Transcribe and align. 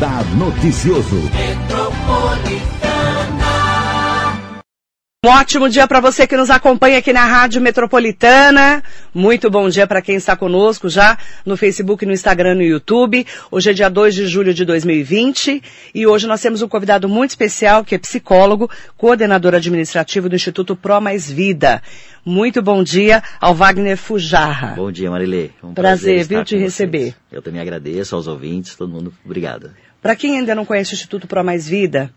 Radar 0.00 0.24
Noticioso. 0.34 1.20
Um 5.22 5.28
ótimo 5.28 5.68
dia 5.68 5.86
para 5.86 6.00
você 6.00 6.26
que 6.26 6.34
nos 6.34 6.48
acompanha 6.48 6.96
aqui 6.96 7.12
na 7.12 7.26
Rádio 7.26 7.60
Metropolitana. 7.60 8.82
Muito 9.12 9.50
bom 9.50 9.68
dia 9.68 9.86
para 9.86 10.00
quem 10.00 10.16
está 10.16 10.34
conosco 10.34 10.88
já 10.88 11.18
no 11.44 11.58
Facebook, 11.58 12.06
no 12.06 12.12
Instagram, 12.14 12.54
no 12.54 12.62
YouTube. 12.62 13.26
Hoje 13.50 13.68
é 13.68 13.74
dia 13.74 13.90
2 13.90 14.14
de 14.14 14.26
julho 14.26 14.54
de 14.54 14.64
2020 14.64 15.62
e 15.94 16.06
hoje 16.06 16.26
nós 16.26 16.40
temos 16.40 16.62
um 16.62 16.68
convidado 16.68 17.06
muito 17.06 17.32
especial 17.32 17.84
que 17.84 17.94
é 17.94 17.98
psicólogo, 17.98 18.70
coordenador 18.96 19.54
administrativo 19.54 20.30
do 20.30 20.34
Instituto 20.34 20.74
Pro 20.74 20.98
Mais 21.02 21.30
Vida. 21.30 21.82
Muito 22.24 22.62
bom 22.62 22.82
dia 22.82 23.22
ao 23.38 23.54
Wagner 23.54 23.98
Fujarra. 23.98 24.68
Bom 24.74 24.90
dia, 24.90 25.10
Marilê. 25.10 25.50
Um 25.62 25.74
prazer, 25.74 26.14
prazer 26.14 26.24
viu, 26.24 26.42
te 26.42 26.56
receber. 26.56 26.98
Vocês. 26.98 27.16
Eu 27.30 27.42
também 27.42 27.60
agradeço 27.60 28.16
aos 28.16 28.26
ouvintes, 28.26 28.74
todo 28.74 28.88
mundo, 28.88 29.12
obrigado. 29.22 29.70
Para 30.00 30.16
quem 30.16 30.38
ainda 30.38 30.54
não 30.54 30.64
conhece 30.64 30.92
o 30.92 30.94
Instituto 30.94 31.26
Pro 31.26 31.44
Mais 31.44 31.68
Vida, 31.68 32.12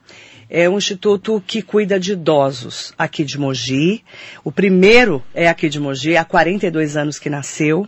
é 0.49 0.69
um 0.69 0.77
instituto 0.77 1.43
que 1.45 1.63
cuida 1.63 1.99
de 1.99 2.13
idosos 2.13 2.93
aqui 2.95 3.23
de 3.23 3.39
Mogi. 3.39 4.03
O 4.43 4.51
primeiro 4.51 5.23
é 5.33 5.47
aqui 5.47 5.67
de 5.67 5.79
Mogi, 5.79 6.15
há 6.15 6.23
42 6.23 6.95
anos 6.95 7.17
que 7.17 7.29
nasceu. 7.29 7.87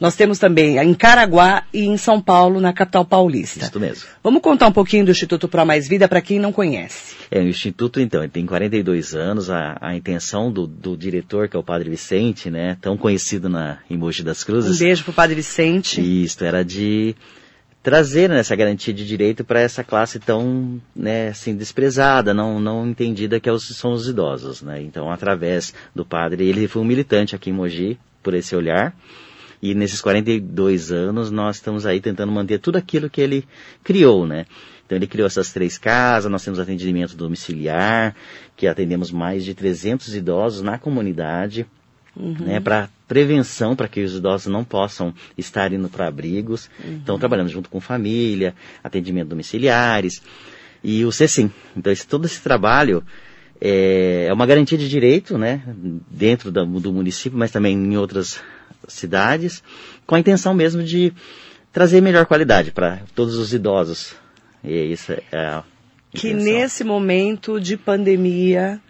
Nós 0.00 0.16
temos 0.16 0.38
também 0.38 0.78
em 0.78 0.94
Caraguá 0.94 1.64
e 1.74 1.84
em 1.84 1.96
São 1.98 2.20
Paulo, 2.20 2.58
na 2.58 2.72
capital 2.72 3.04
paulista. 3.04 3.66
Isso 3.66 3.78
mesmo. 3.78 4.08
Vamos 4.22 4.40
contar 4.40 4.66
um 4.66 4.72
pouquinho 4.72 5.04
do 5.04 5.10
Instituto 5.10 5.46
Pro 5.46 5.66
Mais 5.66 5.86
Vida 5.86 6.08
para 6.08 6.22
quem 6.22 6.38
não 6.38 6.52
conhece. 6.52 7.16
É, 7.30 7.40
o 7.40 7.48
Instituto, 7.48 8.00
então, 8.00 8.22
ele 8.22 8.32
tem 8.32 8.46
42 8.46 9.14
anos. 9.14 9.50
A, 9.50 9.76
a 9.80 9.94
intenção 9.94 10.50
do, 10.50 10.66
do, 10.66 10.96
diretor, 10.96 11.48
que 11.48 11.56
é 11.56 11.60
o 11.60 11.62
Padre 11.62 11.90
Vicente, 11.90 12.50
né, 12.50 12.78
tão 12.80 12.96
conhecido 12.96 13.48
na, 13.48 13.78
em 13.90 13.96
Mogi 13.98 14.22
das 14.22 14.42
Cruzes. 14.42 14.74
Um 14.74 14.78
beijo 14.78 15.04
pro 15.04 15.12
Padre 15.12 15.34
Vicente. 15.34 16.00
Isso, 16.00 16.42
era 16.42 16.64
de 16.64 17.14
trazer 17.86 18.28
né, 18.28 18.40
essa 18.40 18.56
garantia 18.56 18.92
de 18.92 19.06
direito 19.06 19.44
para 19.44 19.60
essa 19.60 19.84
classe 19.84 20.18
tão 20.18 20.82
né, 20.92 21.28
assim, 21.28 21.54
desprezada, 21.54 22.34
não, 22.34 22.58
não 22.58 22.84
entendida 22.84 23.38
que 23.38 23.48
é 23.48 23.56
são 23.60 23.92
os 23.92 24.08
idosos. 24.08 24.60
Né? 24.60 24.82
Então, 24.82 25.08
através 25.08 25.72
do 25.94 26.04
padre, 26.04 26.48
ele 26.48 26.66
foi 26.66 26.82
um 26.82 26.84
militante 26.84 27.36
aqui 27.36 27.50
em 27.50 27.52
Mogi, 27.52 27.96
por 28.24 28.34
esse 28.34 28.56
olhar, 28.56 28.92
e 29.62 29.72
nesses 29.72 30.00
42 30.00 30.90
anos 30.90 31.30
nós 31.30 31.56
estamos 31.56 31.86
aí 31.86 32.00
tentando 32.00 32.32
manter 32.32 32.58
tudo 32.58 32.74
aquilo 32.74 33.08
que 33.08 33.20
ele 33.20 33.46
criou, 33.84 34.26
né? 34.26 34.46
Então 34.84 34.98
ele 34.98 35.06
criou 35.06 35.28
essas 35.28 35.52
três 35.52 35.78
casas, 35.78 36.30
nós 36.30 36.44
temos 36.44 36.58
atendimento 36.58 37.16
domiciliar, 37.16 38.16
que 38.56 38.66
atendemos 38.66 39.12
mais 39.12 39.44
de 39.44 39.54
300 39.54 40.12
idosos 40.16 40.60
na 40.60 40.76
comunidade, 40.76 41.64
uhum. 42.16 42.34
né, 42.40 42.60
para 42.60 42.88
prevenção, 43.06 43.76
para 43.76 43.88
que 43.88 44.02
os 44.02 44.16
idosos 44.16 44.46
não 44.46 44.64
possam 44.64 45.14
estar 45.36 45.72
indo 45.72 45.88
para 45.88 46.08
abrigos. 46.08 46.68
Uhum. 46.82 46.94
Então, 47.02 47.18
trabalhando 47.18 47.48
junto 47.48 47.68
com 47.68 47.80
família, 47.80 48.54
atendimento 48.82 49.28
domiciliares 49.28 50.22
e 50.82 51.04
o 51.04 51.12
CECIM. 51.12 51.50
Então, 51.76 51.92
esse, 51.92 52.06
todo 52.06 52.26
esse 52.26 52.40
trabalho 52.40 53.04
é, 53.60 54.26
é, 54.28 54.32
uma 54.32 54.46
garantia 54.46 54.76
de 54.76 54.88
direito, 54.88 55.38
né, 55.38 55.62
dentro 56.10 56.50
do, 56.50 56.64
do 56.80 56.92
município, 56.92 57.38
mas 57.38 57.50
também 57.50 57.76
em 57.76 57.96
outras 57.96 58.40
cidades, 58.88 59.62
com 60.06 60.14
a 60.14 60.20
intenção 60.20 60.54
mesmo 60.54 60.82
de 60.82 61.12
trazer 61.72 62.00
melhor 62.00 62.26
qualidade 62.26 62.70
para 62.70 63.02
todos 63.14 63.36
os 63.36 63.52
idosos. 63.52 64.14
E 64.64 64.92
isso 64.92 65.12
é 65.12 65.22
a 65.32 65.64
que 66.12 66.32
nesse 66.32 66.82
momento 66.82 67.60
de 67.60 67.76
pandemia 67.76 68.80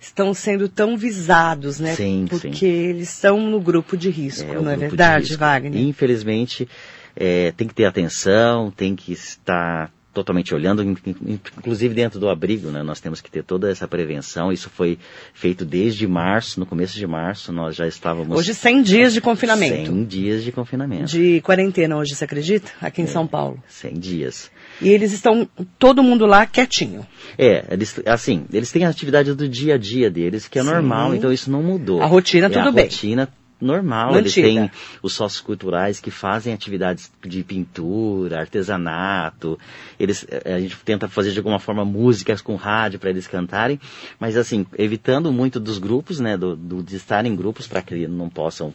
estão 0.00 0.32
sendo 0.32 0.68
tão 0.68 0.96
visados, 0.96 1.80
né? 1.80 1.94
Sim, 1.94 2.26
Porque 2.28 2.52
sim. 2.54 2.66
eles 2.66 3.14
estão 3.14 3.40
no 3.40 3.60
grupo 3.60 3.96
de 3.96 4.10
risco, 4.10 4.50
é, 4.50 4.54
não 4.54 4.70
é 4.70 4.76
verdade, 4.76 5.36
Wagner? 5.36 5.80
Infelizmente, 5.80 6.68
é, 7.16 7.52
tem 7.52 7.66
que 7.66 7.74
ter 7.74 7.84
atenção, 7.84 8.70
tem 8.70 8.94
que 8.94 9.12
estar 9.12 9.90
totalmente 10.18 10.54
olhando, 10.54 10.82
inclusive 10.82 11.94
dentro 11.94 12.18
do 12.18 12.28
abrigo, 12.28 12.70
né? 12.70 12.82
Nós 12.82 13.00
temos 13.00 13.20
que 13.20 13.30
ter 13.30 13.44
toda 13.44 13.70
essa 13.70 13.86
prevenção. 13.86 14.52
Isso 14.52 14.68
foi 14.68 14.98
feito 15.32 15.64
desde 15.64 16.06
março, 16.08 16.58
no 16.58 16.66
começo 16.66 16.96
de 16.96 17.06
março, 17.06 17.52
nós 17.52 17.76
já 17.76 17.86
estávamos... 17.86 18.36
Hoje 18.36 18.52
100 18.52 18.82
dias 18.82 19.12
de 19.12 19.20
confinamento. 19.20 19.90
100 19.90 20.04
dias 20.04 20.42
de 20.42 20.50
confinamento. 20.50 21.06
De 21.06 21.40
quarentena 21.42 21.96
hoje, 21.96 22.16
você 22.16 22.24
acredita? 22.24 22.70
Aqui 22.80 23.00
em 23.02 23.04
é, 23.04 23.08
São 23.08 23.26
Paulo. 23.26 23.62
100 23.68 23.94
dias. 23.94 24.50
E 24.80 24.88
eles 24.88 25.12
estão, 25.12 25.48
todo 25.78 26.02
mundo 26.02 26.26
lá 26.26 26.46
quietinho. 26.46 27.06
É, 27.36 27.64
eles, 27.70 28.00
assim, 28.06 28.46
eles 28.52 28.70
têm 28.70 28.84
a 28.84 28.88
atividade 28.88 29.32
do 29.34 29.48
dia 29.48 29.74
a 29.74 29.78
dia 29.78 30.10
deles, 30.10 30.48
que 30.48 30.58
é 30.58 30.62
Sim. 30.62 30.70
normal, 30.70 31.14
então 31.14 31.32
isso 31.32 31.50
não 31.50 31.62
mudou. 31.62 32.02
A 32.02 32.06
rotina, 32.06 32.46
é, 32.46 32.50
tudo 32.50 32.68
a 32.68 32.72
bem. 32.72 32.84
A 32.84 32.88
rotina 32.88 33.28
normal. 33.60 34.16
Eles 34.16 34.34
têm 34.34 34.70
os 35.02 35.12
sócios 35.12 35.40
culturais 35.40 36.00
que 36.00 36.10
fazem 36.10 36.52
atividades 36.52 37.10
de 37.24 37.42
pintura, 37.42 38.40
artesanato. 38.40 39.58
Eles, 39.98 40.26
eh, 40.28 40.54
a 40.54 40.60
gente 40.60 40.76
tenta 40.84 41.08
fazer 41.08 41.32
de 41.32 41.38
alguma 41.38 41.58
forma 41.58 41.84
músicas 41.84 42.40
com 42.40 42.54
rádio 42.54 42.98
para 42.98 43.10
eles 43.10 43.26
cantarem, 43.26 43.80
mas 44.18 44.36
assim, 44.36 44.66
evitando 44.76 45.32
muito 45.32 45.58
dos 45.58 45.78
grupos, 45.78 46.20
né, 46.20 46.36
do, 46.36 46.54
do 46.54 46.82
de 46.82 46.96
estar 46.96 47.24
em 47.26 47.34
grupos 47.34 47.66
para 47.66 47.82
que 47.82 48.06
não 48.06 48.28
possam 48.28 48.72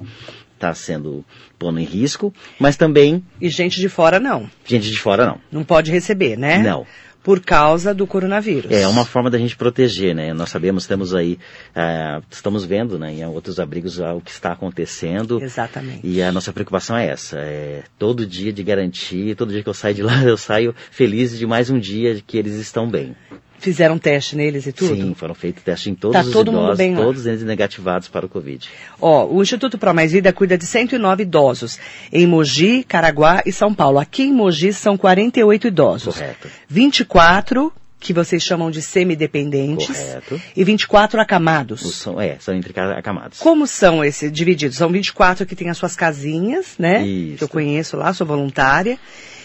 estar 0.63 0.69
tá 0.69 0.75
sendo 0.75 1.25
pondo 1.59 1.79
em 1.79 1.85
risco, 1.85 2.33
mas 2.59 2.77
também... 2.77 3.23
E 3.39 3.49
gente 3.49 3.79
de 3.79 3.89
fora 3.89 4.19
não. 4.19 4.49
Gente 4.65 4.89
de 4.89 4.97
fora 4.97 5.25
não. 5.25 5.39
Não 5.51 5.63
pode 5.63 5.91
receber, 5.91 6.37
né? 6.37 6.59
Não 6.59 6.85
por 7.23 7.39
causa 7.39 7.93
do 7.93 8.05
coronavírus. 8.05 8.69
É 8.69 8.85
uma 8.85 9.05
forma 9.05 9.29
da 9.29 9.37
gente 9.37 9.55
proteger, 9.55 10.13
né? 10.13 10.33
Nós 10.33 10.49
sabemos, 10.49 10.85
temos 10.85 11.15
aí, 11.15 11.39
uh, 11.73 12.21
estamos 12.29 12.65
vendo, 12.65 12.99
né, 12.99 13.13
em 13.13 13.25
outros 13.25 13.59
abrigos 13.59 13.97
o 13.97 14.19
que 14.19 14.29
está 14.29 14.51
acontecendo. 14.51 15.41
Exatamente. 15.41 16.01
E 16.03 16.21
a 16.21 16.31
nossa 16.33 16.51
preocupação 16.51 16.97
é 16.97 17.07
essa, 17.07 17.39
é 17.39 17.83
todo 17.97 18.25
dia 18.25 18.51
de 18.51 18.61
garantir, 18.61 19.35
todo 19.35 19.53
dia 19.53 19.63
que 19.63 19.69
eu 19.69 19.73
saio 19.73 19.95
de 19.95 20.03
lá, 20.03 20.21
eu 20.27 20.35
saio 20.35 20.75
feliz 20.91 21.37
de 21.37 21.47
mais 21.47 21.69
um 21.69 21.79
dia 21.79 22.21
que 22.27 22.37
eles 22.37 22.55
estão 22.55 22.89
bem. 22.89 23.15
Fizeram 23.63 23.97
teste 23.97 24.35
neles 24.35 24.67
e 24.67 24.73
tudo? 24.73 24.93
Sim, 24.93 25.13
foram 25.13 25.33
feitos 25.33 25.63
testes 25.63 25.87
em 25.87 25.95
todos 25.95 26.17
tá 26.17 26.21
os 26.21 26.33
todo 26.33 26.49
idosos, 26.49 26.67
mundo 26.67 26.77
bem 26.77 26.93
todos 26.93 27.25
eles 27.25 27.43
negativados 27.43 28.09
para 28.09 28.25
o 28.25 28.29
Covid. 28.29 28.69
Ó, 28.99 29.25
o 29.25 29.41
Instituto 29.41 29.77
Pro 29.77 29.93
Mais 29.93 30.11
Vida 30.11 30.33
cuida 30.33 30.57
de 30.57 30.65
109 30.65 31.23
idosos 31.23 31.79
em 32.11 32.27
Mogi, 32.27 32.83
Caraguá 32.83 33.41
e 33.45 33.53
São 33.53 33.73
Paulo. 33.73 33.99
Aqui 33.99 34.23
em 34.23 34.33
Mogi 34.33 34.73
são 34.73 34.97
48 34.97 35.67
idosos. 35.67 36.15
Correto. 36.15 36.49
24 36.67 37.71
que 38.01 38.11
vocês 38.11 38.43
chamam 38.43 38.69
de 38.69 38.81
semidependentes 38.81 39.87
Correto. 39.87 40.41
e 40.53 40.61
24 40.65 41.21
acamados. 41.21 41.95
São, 41.95 42.19
é, 42.19 42.35
são 42.37 42.53
entre 42.53 42.77
acamados. 42.77 43.39
Como 43.39 43.65
são 43.65 44.03
esses 44.03 44.29
divididos? 44.29 44.75
São 44.75 44.89
24 44.89 45.45
que 45.45 45.55
têm 45.55 45.69
as 45.69 45.77
suas 45.77 45.95
casinhas, 45.95 46.75
né? 46.77 47.07
Isso. 47.07 47.37
Que 47.37 47.43
eu 47.45 47.47
conheço 47.47 47.95
lá, 47.95 48.13
sou 48.13 48.27
voluntária 48.27 48.99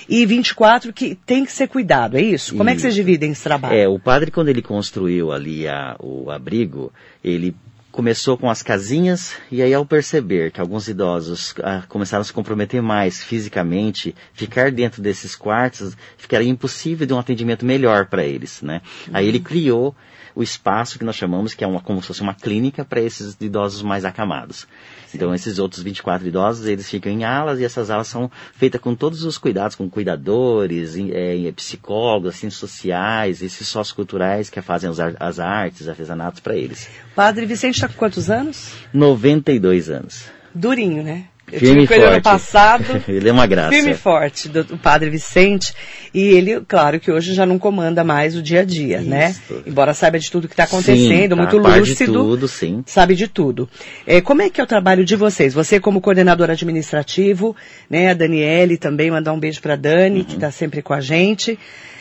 e 0.09 0.25
24 0.25 0.93
que 0.93 1.15
tem 1.15 1.45
que 1.45 1.53
ser 1.53 1.69
cuidado, 1.69 2.17
é 2.17 2.23
isso? 2.23 2.53
Como 2.57 2.65
isso. 2.65 2.71
é 2.71 2.75
que 2.75 2.81
vocês 2.83 2.95
dividem 2.95 3.33
esse 3.33 3.43
trabalho? 3.43 3.77
É, 3.77 3.87
o 3.89 3.99
padre 3.99 4.31
quando 4.31 4.49
ele 4.49 4.63
construiu 4.63 5.31
ali 5.33 5.69
a, 5.69 5.97
o 6.01 6.31
abrigo, 6.31 6.93
ele 7.23 7.55
começou 7.91 8.39
com 8.39 8.49
as 8.49 8.63
casinhas 8.63 9.35
e 9.51 9.61
aí 9.61 9.75
ao 9.75 9.85
perceber 9.85 10.53
que 10.53 10.61
alguns 10.61 10.87
idosos 10.87 11.55
ah, 11.65 11.83
começaram 11.89 12.21
a 12.21 12.25
se 12.25 12.33
comprometer 12.33 12.81
mais 12.81 13.23
fisicamente, 13.23 14.15
ficar 14.33 14.71
dentro 14.71 15.03
desses 15.03 15.35
quartos 15.35 15.97
ficaria 16.17 16.49
impossível 16.49 17.07
de 17.07 17.13
um 17.13 17.19
atendimento 17.19 17.67
melhor 17.67 18.07
para 18.07 18.25
eles, 18.25 18.63
né? 18.63 18.83
Uhum. 19.09 19.15
Aí 19.15 19.27
ele 19.27 19.41
criou 19.41 19.97
o 20.39 20.43
espaço 20.43 21.01
que 21.01 21.05
nós 21.05 21.17
chamamos 21.17 21.53
que 21.53 21.65
é 21.65 21.67
uma, 21.67 21.81
como 21.81 22.01
se 22.01 22.07
fosse 22.07 22.23
uma 22.23 22.33
clínica 22.33 22.85
para 22.85 23.01
esses 23.01 23.37
idosos 23.41 23.83
mais 23.83 24.05
acamados. 24.05 24.69
Então, 25.13 25.35
esses 25.35 25.59
outros 25.59 25.83
24 25.83 26.29
idosos, 26.29 26.65
eles 26.65 26.89
ficam 26.89 27.11
em 27.11 27.25
alas 27.25 27.59
e 27.59 27.65
essas 27.65 27.91
alas 27.91 28.07
são 28.07 28.31
feitas 28.53 28.81
com 28.81 28.95
todos 28.95 29.25
os 29.25 29.37
cuidados, 29.37 29.75
com 29.75 29.91
cuidadores, 29.91 30.95
é, 30.97 31.51
psicólogos, 31.51 32.37
assim, 32.37 32.51
sociais, 32.51 33.43
esses 33.43 33.67
socioculturais 33.67 34.49
que 34.49 34.63
fazem 34.63 34.89
as 35.19 35.41
artes, 35.41 35.89
artesanatos 35.89 36.39
para 36.39 36.55
eles. 36.55 36.89
Padre 37.17 37.45
Vicente 37.45 37.75
está 37.75 37.89
com 37.89 37.95
quantos 37.95 38.31
anos? 38.31 38.75
92 38.95 39.91
anos. 39.91 40.27
Durinho, 40.55 41.03
né? 41.03 41.25
Eu 41.53 41.61
firme 41.61 41.75
tive 41.83 41.87
com 41.89 41.95
ele 41.95 42.05
ano 42.05 42.23
passado. 42.23 43.03
ele 43.09 43.29
é 43.29 43.33
uma 43.33 43.47
graça. 43.47 43.71
Firme 43.71 43.93
e 43.93 43.95
forte, 43.95 44.49
do, 44.49 44.65
do, 44.65 44.79
Padre 44.79 45.11
Vicente. 45.11 45.73
E 46.13 46.21
ele, 46.21 46.61
claro 46.67 47.01
que 47.01 47.11
hoje 47.11 47.35
já 47.35 47.47
não 47.47 47.59
comanda 47.59 48.03
mais 48.05 48.37
o 48.37 48.43
dia 48.43 48.61
a 48.61 48.65
dia, 48.65 49.01
né? 49.01 49.31
Isso. 49.31 49.55
né? 49.55 49.63
Embora 49.67 49.95
saiba 49.95 50.19
de 50.19 50.31
tudo 50.31 50.49
que 50.49 50.55
está 50.55 50.65
acontecendo, 50.65 51.23
sim, 51.23 51.29
tá 51.29 51.37
muito 51.37 51.59
lúcido. 51.59 52.13
De 52.13 52.19
tudo, 52.19 52.49
sim. 52.49 52.83
Sabe 52.87 53.15
de 53.15 53.29
tudo. 53.29 53.69
É, 54.07 54.21
como 54.21 54.43
é 54.43 54.51
que 54.51 54.61
é 54.61 54.65
o 54.65 54.67
trabalho 54.67 55.05
de 55.05 55.17
vocês? 55.17 55.55
Você 55.55 55.81
como 55.81 56.01
coordenador 56.01 56.51
administrativo, 56.51 57.57
né? 57.89 58.11
A 58.11 58.15
Daniele 58.15 58.77
também, 58.77 59.11
mandar 59.11 59.33
um 59.33 59.41
beijo 59.41 59.61
para 59.61 59.77
Dani, 59.77 60.21
uhum. 60.21 60.25
que 60.25 60.35
está 60.35 60.51
sempre 60.51 60.83
com 60.83 60.93
a 60.93 61.01
gente. 61.01 61.59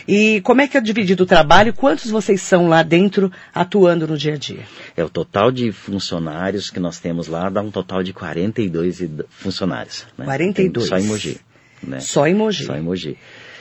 E 0.07 0.39
como 0.41 0.61
é 0.61 0.67
que 0.67 0.77
é 0.77 0.81
dividido 0.81 1.23
o 1.23 1.25
trabalho? 1.25 1.73
Quantos 1.73 2.09
vocês 2.09 2.41
são 2.41 2.69
lá 2.69 2.81
dentro 2.81 3.29
atuando 3.53 4.07
no 4.07 4.17
dia 4.17 4.35
a 4.35 4.37
dia? 4.37 4.61
É 4.95 5.03
o 5.03 5.09
total 5.09 5.51
de 5.51 5.69
funcionários 5.73 6.69
que 6.69 6.79
nós 6.79 6.97
temos 6.97 7.27
lá 7.27 7.49
dá 7.49 7.61
um 7.61 7.69
total 7.69 8.01
de 8.01 8.13
42 8.13 9.01
funcionários. 9.37 10.05
Né? 10.17 10.25
42? 10.25 10.89
Tem 10.89 10.99
só 10.99 11.03
em 11.05 11.07
Mogi. 11.07 11.37
Né? 11.83 11.99
Só 11.99 12.27
em 12.27 12.33
Mogi. 12.33 12.65
Só 12.65 12.75
em 12.75 12.81
Mogi. 12.81 13.17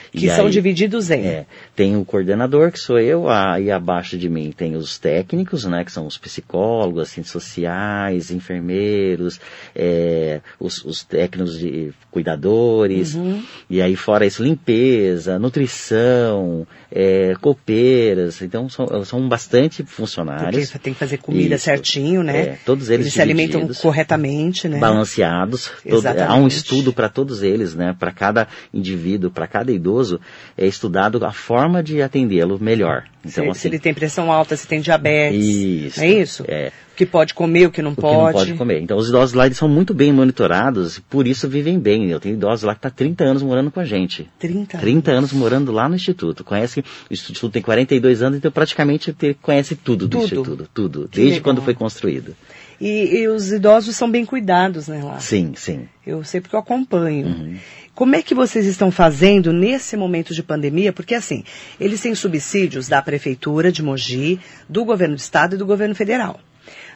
Que 0.09 0.25
E 0.27 0.29
são 0.29 0.45
aí- 0.45 0.51
divididos 0.51 1.11
em. 1.11 1.25
É, 1.27 1.45
tem 1.75 1.97
o 1.97 2.05
coordenador, 2.05 2.71
que 2.71 2.79
sou 2.79 2.97
eu, 2.97 3.29
aí 3.29 3.69
abaixo 3.69 4.17
de 4.17 4.29
mim 4.29 4.53
tem 4.55 4.75
os 4.75 4.97
técnicos, 4.97 5.65
né, 5.65 5.83
que 5.83 5.91
são 5.91 6.07
os 6.07 6.17
psicólogos, 6.17 7.01
assistentes 7.03 7.29
sociais, 7.29 8.31
enfermeiros, 8.31 9.39
é, 9.75 10.39
os, 10.59 10.83
os 10.85 11.03
técnicos 11.03 11.59
de 11.59 11.91
cuidadores, 12.09 13.15
Uhum. 13.15 13.43
e 13.69 13.81
aí 13.81 13.97
fora 13.97 14.25
isso, 14.25 14.41
limpeza, 14.41 15.37
nutrição, 15.37 16.65
é, 16.91 17.33
copeiras, 17.41 18.41
então 18.41 18.69
são, 18.69 19.03
são 19.03 19.27
bastante 19.27 19.83
funcionários. 19.83 20.65
Porque 20.71 20.79
tem 20.79 20.93
que 20.93 20.99
fazer 20.99 21.17
comida 21.17 21.55
Isso. 21.55 21.65
certinho, 21.65 22.23
né? 22.23 22.39
É, 22.39 22.57
todos 22.65 22.89
eles 22.89 23.11
se 23.11 23.21
alimentam 23.21 23.67
corretamente, 23.81 24.67
né? 24.67 24.79
balanceados. 24.79 25.71
Todo- 25.87 26.07
há 26.07 26.35
um 26.35 26.47
estudo 26.47 26.93
para 26.93 27.09
todos 27.09 27.43
eles, 27.43 27.75
né? 27.75 27.95
Para 27.97 28.11
cada 28.11 28.47
indivíduo, 28.73 29.29
para 29.29 29.47
cada 29.47 29.71
idoso, 29.71 30.19
é 30.57 30.65
estudado 30.65 31.23
a 31.25 31.31
forma 31.31 31.83
de 31.83 32.01
atendê-lo 32.01 32.57
melhor. 32.59 33.03
Então, 33.19 33.43
se, 33.45 33.49
assim, 33.49 33.59
se 33.59 33.67
ele 33.67 33.79
tem 33.79 33.93
pressão 33.93 34.31
alta, 34.31 34.55
se 34.55 34.67
tem 34.67 34.79
diabetes. 34.79 35.45
Isso. 35.45 36.01
É 36.01 36.07
isso? 36.07 36.45
É. 36.47 36.71
O 36.97 37.05
que 37.05 37.05
pode 37.05 37.35
comer, 37.35 37.67
o 37.67 37.71
que 37.71 37.79
não 37.79 37.91
o 37.91 37.95
que 37.95 38.01
pode. 38.01 38.17
não 38.17 38.31
pode 38.31 38.53
comer. 38.55 38.81
Então, 38.81 38.97
os 38.97 39.07
idosos 39.09 39.33
lá 39.33 39.45
eles 39.45 39.55
são 39.55 39.69
muito 39.69 39.93
bem 39.93 40.11
monitorados, 40.11 40.97
por 41.07 41.27
isso 41.27 41.47
vivem 41.47 41.77
bem. 41.77 42.09
Eu 42.09 42.19
tenho 42.19 42.33
idosos 42.33 42.63
lá 42.63 42.73
que 42.73 42.81
tá 42.81 42.89
30 42.89 43.23
anos 43.23 43.43
morando 43.43 43.69
com 43.69 43.79
a 43.79 43.85
gente. 43.85 44.27
30. 44.39 44.79
30 44.79 45.11
anos 45.11 45.31
morando 45.31 45.71
lá 45.71 45.87
no 45.87 45.95
Instituto. 45.95 46.43
Conhece, 46.43 46.79
o 46.79 47.13
Instituto 47.13 47.51
tem 47.51 47.61
42 47.61 48.23
anos, 48.23 48.39
então 48.39 48.51
praticamente 48.51 49.13
te- 49.13 49.35
conhece 49.39 49.75
tudo 49.75 50.07
do 50.07 50.17
Tudo. 50.17 50.23
Instituto. 50.25 50.69
Tudo. 50.73 51.01
Que 51.11 51.17
desde 51.17 51.33
legal. 51.35 51.43
quando 51.43 51.61
foi 51.61 51.75
construído. 51.75 52.35
E, 52.81 53.19
e 53.19 53.27
os 53.27 53.51
idosos 53.51 53.95
são 53.95 54.09
bem 54.09 54.25
cuidados, 54.25 54.87
né, 54.87 55.03
lá? 55.03 55.19
Sim, 55.19 55.53
sim. 55.55 55.87
Eu 56.05 56.23
sei 56.23 56.41
porque 56.41 56.55
eu 56.55 56.59
acompanho. 56.59 57.27
Uhum. 57.27 57.57
Como 57.93 58.15
é 58.15 58.21
que 58.23 58.33
vocês 58.35 58.65
estão 58.65 58.89
fazendo 58.91 59.53
nesse 59.53 59.95
momento 59.95 60.33
de 60.33 60.41
pandemia? 60.41 60.91
Porque 60.93 61.13
assim, 61.15 61.43
eles 61.79 62.01
têm 62.01 62.13
subsídios 62.15 62.87
da 62.87 63.01
Prefeitura 63.03 63.71
de 63.71 63.83
Mogi, 63.83 64.39
do 64.67 64.83
Governo 64.83 65.15
do 65.15 65.19
Estado 65.19 65.55
e 65.55 65.57
do 65.59 65.65
Governo 65.65 65.93
Federal. 65.95 66.39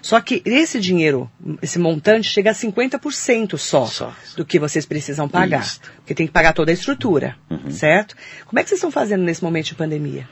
Só 0.01 0.19
que 0.19 0.41
esse 0.45 0.79
dinheiro, 0.79 1.29
esse 1.62 1.77
montante, 1.77 2.27
chega 2.29 2.51
a 2.51 2.53
50% 2.53 3.57
só, 3.57 3.85
Só. 3.85 4.13
do 4.35 4.44
que 4.44 4.57
vocês 4.59 4.85
precisam 4.85 5.29
pagar. 5.29 5.62
Isso. 5.62 5.79
Uhum. 5.83 5.91
Porque 5.97 6.13
tem 6.15 6.25
que 6.25 6.33
pagar 6.33 6.53
toda 6.53 6.71
a 6.71 6.73
estrutura, 6.73 7.35
certo? 7.69 8.15
Como 8.45 8.59
é 8.59 8.63
que 8.63 8.69
vocês 8.69 8.79
estão 8.79 8.91
fazendo 8.91 9.23
nesse 9.23 9.44
momento 9.44 9.65
de 9.68 9.75
pandemia? 9.75 10.27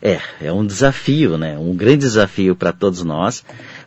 É, 0.00 0.20
é 0.40 0.52
um 0.52 0.64
desafio, 0.64 1.36
né? 1.36 1.58
Um 1.58 1.74
grande 1.74 1.98
desafio 1.98 2.54
para 2.54 2.72
todos 2.72 3.02
nós, 3.02 3.44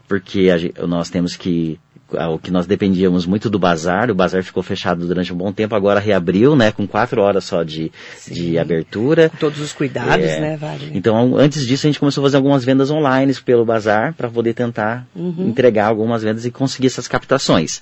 porque 0.07 0.49
a 0.49 0.57
gen- 0.57 0.73
nós 0.87 1.09
temos 1.09 1.35
que 1.37 1.79
o 2.13 2.39
que 2.39 2.51
nós 2.51 2.65
dependíamos 2.65 3.25
muito 3.25 3.49
do 3.49 3.57
bazar, 3.59 4.09
o 4.11 4.15
bazar 4.15 4.43
ficou 4.43 4.61
fechado 4.63 5.05
durante 5.07 5.33
um 5.33 5.35
bom 5.37 5.51
tempo, 5.51 5.75
agora 5.75 5.99
reabriu, 5.99 6.55
né, 6.55 6.71
com 6.71 6.85
quatro 6.87 7.21
horas 7.21 7.43
só 7.45 7.63
de, 7.63 7.91
de 8.27 8.57
abertura. 8.57 9.29
Com 9.29 9.37
todos 9.37 9.59
os 9.59 9.73
cuidados, 9.73 10.25
É. 10.25 10.39
né, 10.39 10.57
Wagner? 10.57 10.91
Então, 10.95 11.35
antes 11.37 11.65
disso, 11.65 11.85
a 11.85 11.89
gente 11.89 11.99
começou 11.99 12.21
a 12.21 12.25
fazer 12.25 12.37
algumas 12.37 12.63
vendas 12.63 12.89
online 12.91 13.33
pelo 13.45 13.65
bazar 13.65 14.13
para 14.13 14.29
poder 14.29 14.53
tentar 14.53 15.05
Uhum. 15.15 15.47
entregar 15.49 15.87
algumas 15.87 16.23
vendas 16.23 16.45
e 16.45 16.51
conseguir 16.51 16.87
essas 16.87 17.07
captações. 17.07 17.81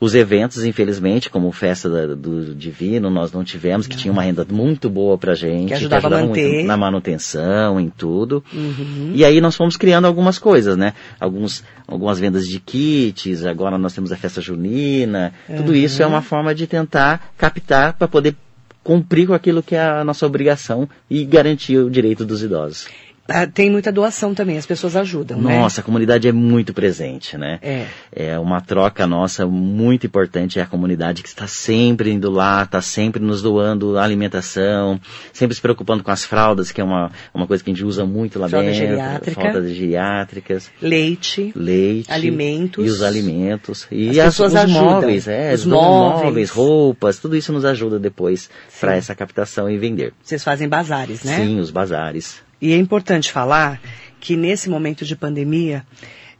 Os 0.00 0.14
eventos, 0.14 0.64
infelizmente, 0.64 1.28
como 1.28 1.52
Festa 1.52 1.86
da- 1.90 2.14
do 2.14 2.54
Divino, 2.54 3.10
nós 3.10 3.32
não 3.32 3.44
tivemos, 3.44 3.86
que 3.86 3.94
tinha 3.98 4.10
uma 4.10 4.22
renda 4.22 4.46
muito 4.50 4.88
boa 4.88 5.18
pra 5.18 5.34
gente, 5.34 5.68
Que 5.68 5.74
ajudava 5.74 6.06
a 6.06 6.10
manter. 6.22 6.54
muito 6.54 6.66
na 6.66 6.76
manutenção, 6.76 7.78
em 7.78 7.90
tudo. 7.90 8.42
Uhum. 8.52 9.12
E 9.14 9.24
aí 9.24 9.40
nós 9.42 9.54
fomos 9.56 9.76
criando 9.76 10.06
algumas 10.06 10.38
coisas, 10.38 10.74
né? 10.74 10.94
Alguns, 11.20 11.62
algumas 11.86 12.18
vendas 12.18 12.48
de 12.48 12.58
kits, 12.58 13.44
agora 13.44 13.76
nós 13.76 13.92
temos 13.92 14.10
a 14.10 14.16
festa 14.16 14.40
junina. 14.40 15.34
Tudo 15.54 15.74
isso 15.76 16.02
é 16.02 16.06
Uhum. 16.06 16.12
uma 16.12 16.22
forma 16.22 16.54
de 16.54 16.66
tentar 16.66 17.32
captar 17.36 17.92
para 17.92 18.08
poder 18.08 18.34
cumprir 18.82 19.26
com 19.26 19.34
aquilo 19.34 19.62
que 19.62 19.74
é 19.76 19.82
a 19.82 20.02
nossa 20.02 20.24
obrigação 20.24 20.88
e 21.10 21.24
garantir 21.26 21.76
o 21.76 21.90
direito 21.90 22.24
dos 22.24 22.42
idosos. 22.42 22.88
Ah, 23.32 23.46
tem 23.46 23.70
muita 23.70 23.92
doação 23.92 24.34
também, 24.34 24.58
as 24.58 24.66
pessoas 24.66 24.96
ajudam, 24.96 25.40
né? 25.40 25.60
Nossa, 25.60 25.80
a 25.80 25.84
comunidade 25.84 26.26
é 26.26 26.32
muito 26.32 26.74
presente, 26.74 27.38
né? 27.38 27.58
É. 27.62 27.86
É 28.12 28.38
uma 28.38 28.60
troca 28.60 29.06
nossa 29.06 29.46
muito 29.46 30.06
importante, 30.06 30.58
é 30.58 30.62
a 30.62 30.66
comunidade 30.66 31.22
que 31.22 31.28
está 31.28 31.46
sempre 31.46 32.10
indo 32.10 32.28
lá, 32.30 32.64
está 32.64 32.82
sempre 32.82 33.22
nos 33.22 33.40
doando 33.40 33.96
alimentação, 33.98 35.00
sempre 35.32 35.54
se 35.54 35.60
preocupando 35.62 36.02
com 36.02 36.10
as 36.10 36.24
fraldas, 36.24 36.72
que 36.72 36.80
é 36.80 36.84
uma, 36.84 37.10
uma 37.32 37.46
coisa 37.46 37.62
que 37.62 37.70
a 37.70 37.74
gente 37.74 37.84
usa 37.84 38.04
muito 38.04 38.38
lá 38.38 38.48
Fralda 38.48 38.68
dentro. 38.70 38.86
geriátrica. 38.86 39.40
Fraldas 39.40 39.70
geriátricas, 39.70 40.70
Leite. 40.82 41.52
leite. 41.54 42.10
Alimentos. 42.12 42.84
E 42.86 42.88
os 42.90 43.02
alimentos. 43.02 43.86
E 43.90 44.10
As 44.10 44.18
as- 44.18 44.24
pessoas 44.34 44.52
os 44.52 44.58
ajudam. 44.58 44.84
móveis, 44.84 45.28
é, 45.28 45.54
Os 45.54 45.64
móveis. 45.64 46.24
móveis. 46.24 46.50
roupas, 46.50 47.18
tudo 47.18 47.36
isso 47.36 47.52
nos 47.52 47.64
ajuda 47.64 47.98
depois 47.98 48.50
para 48.80 48.96
essa 48.96 49.14
captação 49.14 49.70
e 49.70 49.78
vender. 49.78 50.12
Vocês 50.22 50.42
fazem 50.42 50.68
bazares, 50.68 51.22
né? 51.22 51.36
Sim, 51.36 51.60
os 51.60 51.70
bazares. 51.70 52.42
E 52.60 52.72
é 52.72 52.76
importante 52.76 53.32
falar 53.32 53.80
que 54.20 54.36
nesse 54.36 54.68
momento 54.68 55.04
de 55.04 55.16
pandemia, 55.16 55.84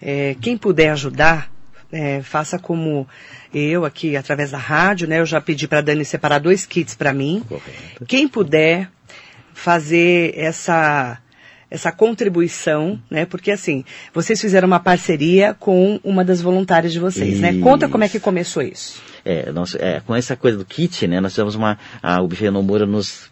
eh, 0.00 0.36
quem 0.40 0.56
puder 0.56 0.90
ajudar, 0.90 1.50
eh, 1.90 2.20
faça 2.22 2.58
como 2.58 3.08
eu 3.52 3.84
aqui 3.84 4.16
através 4.16 4.50
da 4.50 4.58
rádio, 4.58 5.08
né? 5.08 5.20
Eu 5.20 5.26
já 5.26 5.40
pedi 5.40 5.66
para 5.66 5.78
a 5.78 5.82
Dani 5.82 6.04
separar 6.04 6.38
dois 6.38 6.66
kits 6.66 6.94
para 6.94 7.12
mim. 7.12 7.42
Correto. 7.48 8.04
Quem 8.06 8.28
puder 8.28 8.88
fazer 9.52 10.32
essa 10.36 11.18
essa 11.70 11.92
contribuição, 11.92 13.00
né? 13.08 13.24
Porque 13.24 13.52
assim, 13.52 13.84
vocês 14.12 14.40
fizeram 14.40 14.66
uma 14.66 14.80
parceria 14.80 15.54
com 15.54 16.00
uma 16.02 16.24
das 16.24 16.42
voluntárias 16.42 16.92
de 16.92 16.98
vocês, 16.98 17.38
né? 17.38 17.60
Conta 17.60 17.88
como 17.88 18.02
é 18.02 18.08
que 18.08 18.18
começou 18.18 18.60
isso. 18.60 19.00
É, 19.24 19.52
nós, 19.52 19.76
é, 19.76 20.00
com 20.00 20.14
essa 20.16 20.34
coisa 20.34 20.58
do 20.58 20.64
kit, 20.64 21.06
né, 21.06 21.20
nós 21.20 21.32
tivemos 21.32 21.54
uma, 21.54 21.78
a, 22.02 22.20
o 22.22 22.26
Buffet 22.26 22.50
Nomura 22.50 22.86
nos, 22.86 23.29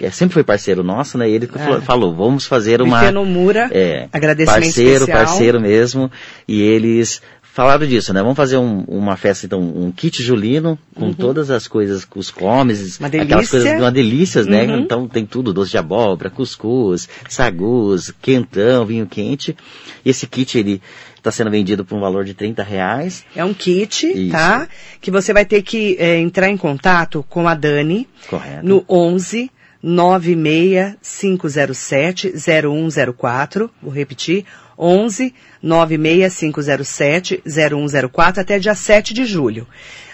é, 0.00 0.10
sempre 0.10 0.34
foi 0.34 0.44
parceiro 0.44 0.82
nosso, 0.82 1.16
né, 1.18 1.28
e 1.28 1.32
ele 1.34 1.48
Ah. 1.54 1.80
falou, 1.80 2.14
vamos 2.14 2.46
fazer 2.46 2.80
uma, 2.82 2.98
Buffet 3.00 3.12
Nomura, 3.12 3.68
é, 3.72 4.08
agradecimento 4.12 4.62
parceiro, 4.62 4.92
especial. 5.04 5.18
parceiro 5.18 5.60
mesmo, 5.60 6.10
e 6.46 6.60
eles 6.62 7.20
falaram 7.42 7.84
disso, 7.88 8.14
né, 8.14 8.20
vamos 8.22 8.36
fazer 8.36 8.56
um- 8.56 8.84
uma 8.86 9.16
festa, 9.16 9.44
então, 9.46 9.60
um 9.60 9.90
kit 9.90 10.22
julino, 10.22 10.78
com 10.94 11.12
todas 11.12 11.50
as 11.50 11.66
coisas, 11.66 12.06
os 12.14 12.30
comes, 12.30 13.00
Uhum. 13.00 13.06
Aquelas 13.06 13.50
coisas, 13.50 13.72
uma 13.80 13.90
delícias, 13.90 14.46
né, 14.46 14.64
Uhum. 14.64 14.78
então 14.80 15.08
tem 15.08 15.26
tudo, 15.26 15.52
doce 15.52 15.72
de 15.72 15.78
abóbora, 15.78 16.30
cuscuz, 16.30 17.08
sagus, 17.28 18.12
quentão, 18.22 18.86
vinho 18.86 19.06
quente, 19.06 19.56
e 20.04 20.10
esse 20.10 20.26
kit, 20.28 20.56
ele 20.56 20.80
está 21.16 21.32
sendo 21.32 21.50
vendido 21.50 21.84
por 21.84 21.96
um 21.96 22.00
valor 22.00 22.24
de 22.24 22.32
30 22.32 22.62
reais, 22.62 23.24
É 23.34 23.44
um 23.44 23.52
kit, 23.52 24.06
Isso. 24.06 24.30
tá? 24.30 24.68
Que 25.00 25.10
você 25.10 25.32
vai 25.32 25.44
ter 25.44 25.62
que 25.62 25.96
eh, 25.98 26.20
entrar 26.20 26.48
em 26.48 26.56
contato 26.56 27.24
com 27.28 27.48
a 27.48 27.54
Dani 27.54 28.06
correto? 28.30 28.64
no 28.64 28.84
11 28.88 29.50
96507 29.82 32.34
0104. 32.36 33.70
Vou 33.82 33.92
repetir. 33.92 34.44
11 34.78 35.34
96507 35.62 37.42
0104 37.44 38.40
até 38.40 38.58
dia 38.58 38.74
7 38.74 39.12
de 39.12 39.24
julho. 39.24 39.66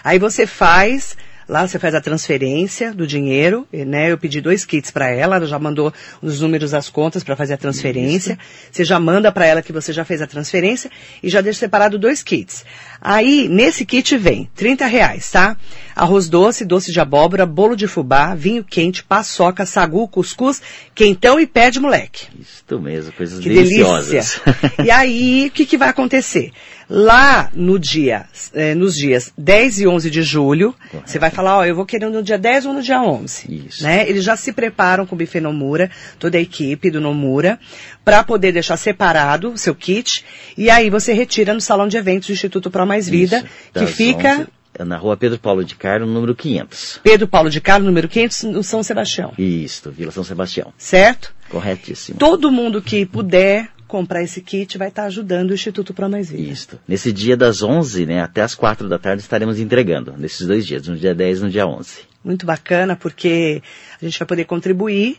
Aí 0.03 0.17
você 0.17 0.47
faz, 0.47 1.15
lá 1.47 1.67
você 1.67 1.77
faz 1.79 1.93
a 1.95 2.01
transferência 2.01 2.93
do 2.93 3.05
dinheiro, 3.05 3.67
né? 3.71 4.11
Eu 4.11 4.17
pedi 4.17 4.41
dois 4.41 4.65
kits 4.65 4.91
para 4.91 5.09
ela, 5.09 5.35
ela 5.37 5.45
já 5.45 5.59
mandou 5.59 5.93
os 6.21 6.41
números 6.41 6.71
das 6.71 6.89
contas 6.89 7.23
para 7.23 7.35
fazer 7.35 7.53
a 7.53 7.57
transferência. 7.57 8.37
Você 8.71 8.83
já 8.83 8.99
manda 8.99 9.31
para 9.31 9.45
ela 9.45 9.61
que 9.61 9.71
você 9.71 9.93
já 9.93 10.03
fez 10.03 10.21
a 10.21 10.27
transferência 10.27 10.89
e 11.21 11.29
já 11.29 11.41
deixa 11.41 11.59
separado 11.59 11.97
dois 11.97 12.23
kits. 12.23 12.65
Aí, 13.01 13.47
nesse 13.47 13.85
kit 13.85 14.17
vem 14.17 14.49
30 14.55 14.85
reais, 14.87 15.29
tá? 15.29 15.55
Arroz 15.95 16.27
doce, 16.27 16.65
doce 16.65 16.91
de 16.91 16.99
abóbora, 16.99 17.45
bolo 17.45 17.75
de 17.75 17.87
fubá, 17.87 18.33
vinho 18.33 18.63
quente, 18.63 19.03
paçoca, 19.03 19.65
sagu, 19.65 20.07
cuscuz, 20.07 20.61
quentão 20.93 21.39
e 21.39 21.45
pé 21.45 21.69
de 21.69 21.79
moleque. 21.79 22.27
Isso 22.39 22.79
mesmo, 22.79 23.11
coisas 23.13 23.39
Que 23.39 23.49
deliciosas. 23.49 24.09
delícia. 24.09 24.41
e 24.83 24.91
aí, 24.91 25.47
o 25.47 25.51
que, 25.51 25.65
que 25.65 25.77
vai 25.77 25.89
acontecer? 25.89 26.51
Lá 26.89 27.49
no 27.53 27.79
dia, 27.79 28.25
eh, 28.53 28.75
nos 28.75 28.95
dias 28.95 29.33
10 29.37 29.81
e 29.81 29.87
11 29.87 30.09
de 30.09 30.21
julho, 30.21 30.75
Correto. 30.91 31.09
você 31.09 31.17
vai 31.17 31.29
falar, 31.31 31.57
ó, 31.57 31.65
eu 31.65 31.75
vou 31.75 31.85
querer 31.85 32.09
no 32.09 32.21
dia 32.21 32.37
10 32.37 32.67
ou 32.67 32.73
no 32.73 32.81
dia 32.81 33.01
11. 33.01 33.65
Isso. 33.67 33.83
Né? 33.83 34.07
Eles 34.07 34.23
já 34.23 34.35
se 34.37 34.53
preparam 34.53 35.05
com 35.05 35.15
o 35.15 35.17
buffet 35.17 35.41
Nomura, 35.41 35.89
toda 36.19 36.37
a 36.37 36.41
equipe 36.41 36.91
do 36.91 37.01
Nomura, 37.01 37.59
para 38.03 38.23
poder 38.23 38.51
deixar 38.51 38.77
separado 38.77 39.51
o 39.51 39.57
seu 39.57 39.73
kit, 39.73 40.23
e 40.57 40.69
aí 40.69 40.89
você 40.89 41.11
retira 41.13 41.53
no 41.53 41.61
salão 41.61 41.87
de 41.87 41.97
eventos 41.97 42.27
do 42.27 42.33
Instituto 42.33 42.69
Pro 42.69 42.85
Mais 42.85 43.09
Vida, 43.09 43.37
Isso, 43.37 43.47
que 43.73 43.79
das 43.79 43.89
fica 43.89 44.33
11, 44.41 44.47
é 44.77 44.83
na 44.83 44.97
rua 44.97 45.15
Pedro 45.17 45.39
Paulo 45.39 45.63
de 45.63 45.73
Carlo, 45.75 46.05
número 46.05 46.35
500. 46.35 46.99
Pedro 47.01 47.27
Paulo 47.27 47.49
de 47.49 47.61
Carlos, 47.61 47.87
número 47.87 48.07
500, 48.09 48.43
no 48.43 48.63
São 48.63 48.83
Sebastião, 48.83 49.33
Isso, 49.37 49.89
Vila 49.89 50.11
São 50.11 50.23
Sebastião. 50.23 50.73
certo? 50.77 51.33
Corretíssimo. 51.49 52.19
Todo 52.19 52.51
mundo 52.51 52.81
que 52.81 53.05
puder 53.05 53.69
comprar 53.87 54.23
esse 54.23 54.41
kit 54.41 54.77
vai 54.77 54.87
estar 54.89 55.03
ajudando 55.05 55.51
o 55.51 55.53
Instituto 55.53 55.93
Pro 55.93 56.09
Mais 56.09 56.29
Vida. 56.29 56.51
Isso. 56.51 56.79
Nesse 56.87 57.11
dia 57.11 57.37
das 57.37 57.61
11, 57.61 58.05
né, 58.05 58.21
até 58.21 58.41
as 58.41 58.55
4 58.55 58.89
da 58.89 58.97
tarde 58.97 59.21
estaremos 59.21 59.59
entregando, 59.59 60.13
nesses 60.17 60.45
dois 60.47 60.65
dias, 60.65 60.87
no 60.87 60.95
dia 60.97 61.13
10 61.13 61.39
e 61.39 61.41
no 61.43 61.49
dia 61.49 61.67
11. 61.67 61.99
Muito 62.23 62.45
bacana, 62.45 62.95
porque 62.95 63.61
a 64.01 64.05
gente 64.05 64.17
vai 64.17 64.27
poder 64.27 64.45
contribuir 64.45 65.17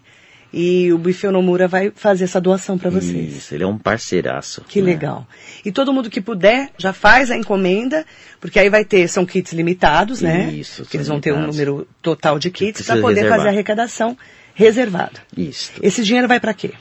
e 0.52 0.92
o 0.92 0.98
Buffet 0.98 1.28
Nomura 1.30 1.68
vai 1.68 1.92
fazer 1.94 2.24
essa 2.24 2.40
doação 2.40 2.78
para 2.78 2.90
vocês. 2.90 3.36
Isso, 3.36 3.54
ele 3.54 3.62
é 3.64 3.66
um 3.66 3.78
parceiraço. 3.78 4.62
Que 4.68 4.80
né? 4.80 4.86
legal. 4.86 5.26
E 5.64 5.70
todo 5.70 5.92
mundo 5.92 6.08
que 6.08 6.20
puder 6.20 6.70
já 6.78 6.92
faz 6.92 7.30
a 7.30 7.36
encomenda, 7.36 8.04
porque 8.40 8.58
aí 8.58 8.68
vai 8.70 8.84
ter, 8.84 9.06
são 9.08 9.26
kits 9.26 9.52
limitados, 9.52 10.20
né? 10.20 10.50
Isso, 10.52 10.84
Que 10.84 10.96
eles 10.96 11.08
vão 11.08 11.20
ter 11.20 11.30
um 11.32 11.34
limitados. 11.40 11.56
número 11.58 11.88
total 12.00 12.38
de 12.38 12.50
kits 12.50 12.82
para 12.86 13.00
poder 13.00 13.14
reservar. 13.16 13.38
fazer 13.38 13.48
a 13.48 13.52
arrecadação 13.52 14.16
reservado. 14.54 15.20
Isso. 15.36 15.72
Esse 15.82 16.02
dinheiro 16.02 16.26
vai 16.26 16.40
para 16.40 16.54
quê? 16.54 16.72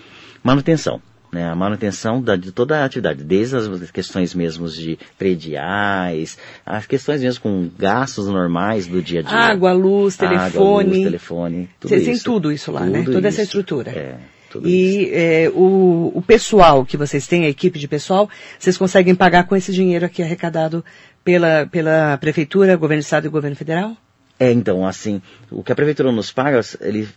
Manutenção. 0.43 1.01
Né, 1.35 1.49
a 1.49 1.53
manutenção 1.53 2.21
da, 2.21 2.37
de 2.37 2.49
toda 2.53 2.79
a 2.79 2.85
atividade, 2.85 3.21
desde 3.21 3.57
as 3.57 3.91
questões 3.91 4.33
mesmo 4.33 4.69
de 4.69 4.97
prediais, 5.17 6.37
as 6.65 6.85
questões 6.85 7.21
mesmo 7.21 7.41
com 7.41 7.69
gastos 7.77 8.29
normais 8.29 8.87
do 8.87 9.01
dia 9.01 9.19
a 9.19 9.23
dia. 9.23 9.37
Água, 9.37 9.73
luz, 9.73 10.15
telefone. 10.15 10.45
Água, 10.45 10.83
luz, 10.83 11.03
telefone, 11.03 11.69
tudo 11.77 11.89
Vocês 11.89 12.03
isso. 12.03 12.23
têm 12.23 12.33
tudo 12.33 12.53
isso 12.53 12.71
lá, 12.71 12.85
né? 12.85 12.99
Tudo 12.99 13.15
Toda 13.15 13.27
essa 13.27 13.41
isso. 13.41 13.49
estrutura. 13.49 13.91
É. 13.91 14.15
E 14.63 15.09
é, 15.11 15.51
o, 15.53 16.13
o 16.15 16.21
pessoal 16.21 16.85
que 16.85 16.95
vocês 16.95 17.27
têm, 17.27 17.43
a 17.43 17.49
equipe 17.49 17.77
de 17.77 17.89
pessoal, 17.89 18.29
vocês 18.57 18.77
conseguem 18.77 19.13
pagar 19.13 19.43
com 19.43 19.57
esse 19.57 19.73
dinheiro 19.73 20.05
aqui 20.05 20.23
arrecadado 20.23 20.85
pela, 21.21 21.65
pela 21.65 22.17
Prefeitura, 22.17 22.77
Governo 22.77 23.01
do 23.01 23.03
Estado 23.03 23.27
e 23.27 23.29
Governo 23.29 23.57
Federal? 23.57 23.97
É, 24.39 24.53
então, 24.53 24.87
assim, 24.87 25.21
o 25.51 25.61
que 25.61 25.73
a 25.73 25.75
prefeitura 25.75 26.13
nos 26.13 26.31
paga, 26.31 26.61
ele 26.79 27.09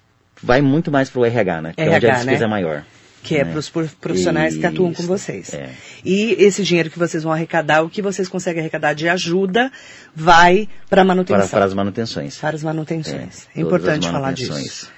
vai 0.42 0.60
muito 0.60 0.90
mais 0.90 1.08
para 1.08 1.20
o 1.20 1.24
RH, 1.24 1.62
né? 1.62 1.72
Que 1.76 1.82
é 1.82 1.84
onde 1.84 1.94
RH, 1.94 2.08
a 2.08 2.16
despesa 2.16 2.40
né? 2.40 2.44
é 2.44 2.48
maior. 2.48 2.84
Que 3.22 3.36
é 3.36 3.44
né? 3.44 3.50
para 3.50 3.58
os 3.58 3.68
profissionais 3.68 4.56
que 4.56 4.64
atuam 4.64 4.92
com 4.92 5.00
Isso, 5.00 5.08
vocês. 5.08 5.52
é. 5.52 5.70
E 6.04 6.36
esse 6.38 6.62
dinheiro 6.62 6.88
que 6.88 6.98
vocês 6.98 7.22
vão 7.22 7.32
arrecadar, 7.32 7.82
o 7.82 7.90
que 7.90 8.00
vocês 8.00 8.28
conseguem 8.28 8.60
arrecadar 8.60 8.94
de 8.94 9.08
ajuda, 9.08 9.70
vai 10.14 10.68
para 10.88 11.04
manutenção. 11.04 11.40
Para, 11.40 11.48
para 11.48 11.64
as 11.64 11.74
manutenções. 11.74 12.36
Para 12.38 12.56
as 12.56 12.62
manutenções. 12.62 13.48
É, 13.54 13.60
É, 13.60 13.62
importante 13.62 14.08
falar 14.08 14.32
disso. 14.32 14.90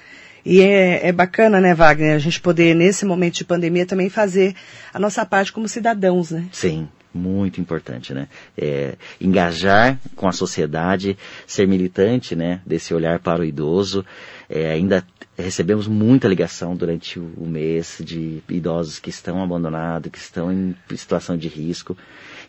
E 0.43 0.61
é, 0.61 1.07
é 1.07 1.11
bacana, 1.11 1.61
né, 1.61 1.73
Wagner, 1.73 2.15
a 2.15 2.19
gente 2.19 2.41
poder, 2.41 2.75
nesse 2.75 3.05
momento 3.05 3.35
de 3.35 3.45
pandemia, 3.45 3.85
também 3.85 4.09
fazer 4.09 4.55
a 4.93 4.99
nossa 4.99 5.25
parte 5.25 5.51
como 5.51 5.67
cidadãos, 5.67 6.31
né? 6.31 6.47
Sim, 6.51 6.87
muito 7.13 7.61
importante, 7.61 8.13
né? 8.13 8.27
É, 8.57 8.95
engajar 9.19 9.99
com 10.15 10.27
a 10.27 10.31
sociedade, 10.31 11.17
ser 11.45 11.67
militante, 11.67 12.35
né? 12.35 12.59
Desse 12.65 12.93
olhar 12.93 13.19
para 13.19 13.41
o 13.41 13.45
idoso. 13.45 14.03
É, 14.49 14.71
ainda 14.71 15.03
recebemos 15.37 15.87
muita 15.87 16.27
ligação 16.27 16.75
durante 16.75 17.19
o 17.19 17.45
mês 17.45 18.01
de 18.03 18.43
idosos 18.49 18.99
que 18.99 19.09
estão 19.09 19.41
abandonados, 19.41 20.11
que 20.11 20.17
estão 20.17 20.51
em 20.51 20.75
situação 20.95 21.37
de 21.37 21.47
risco. 21.47 21.97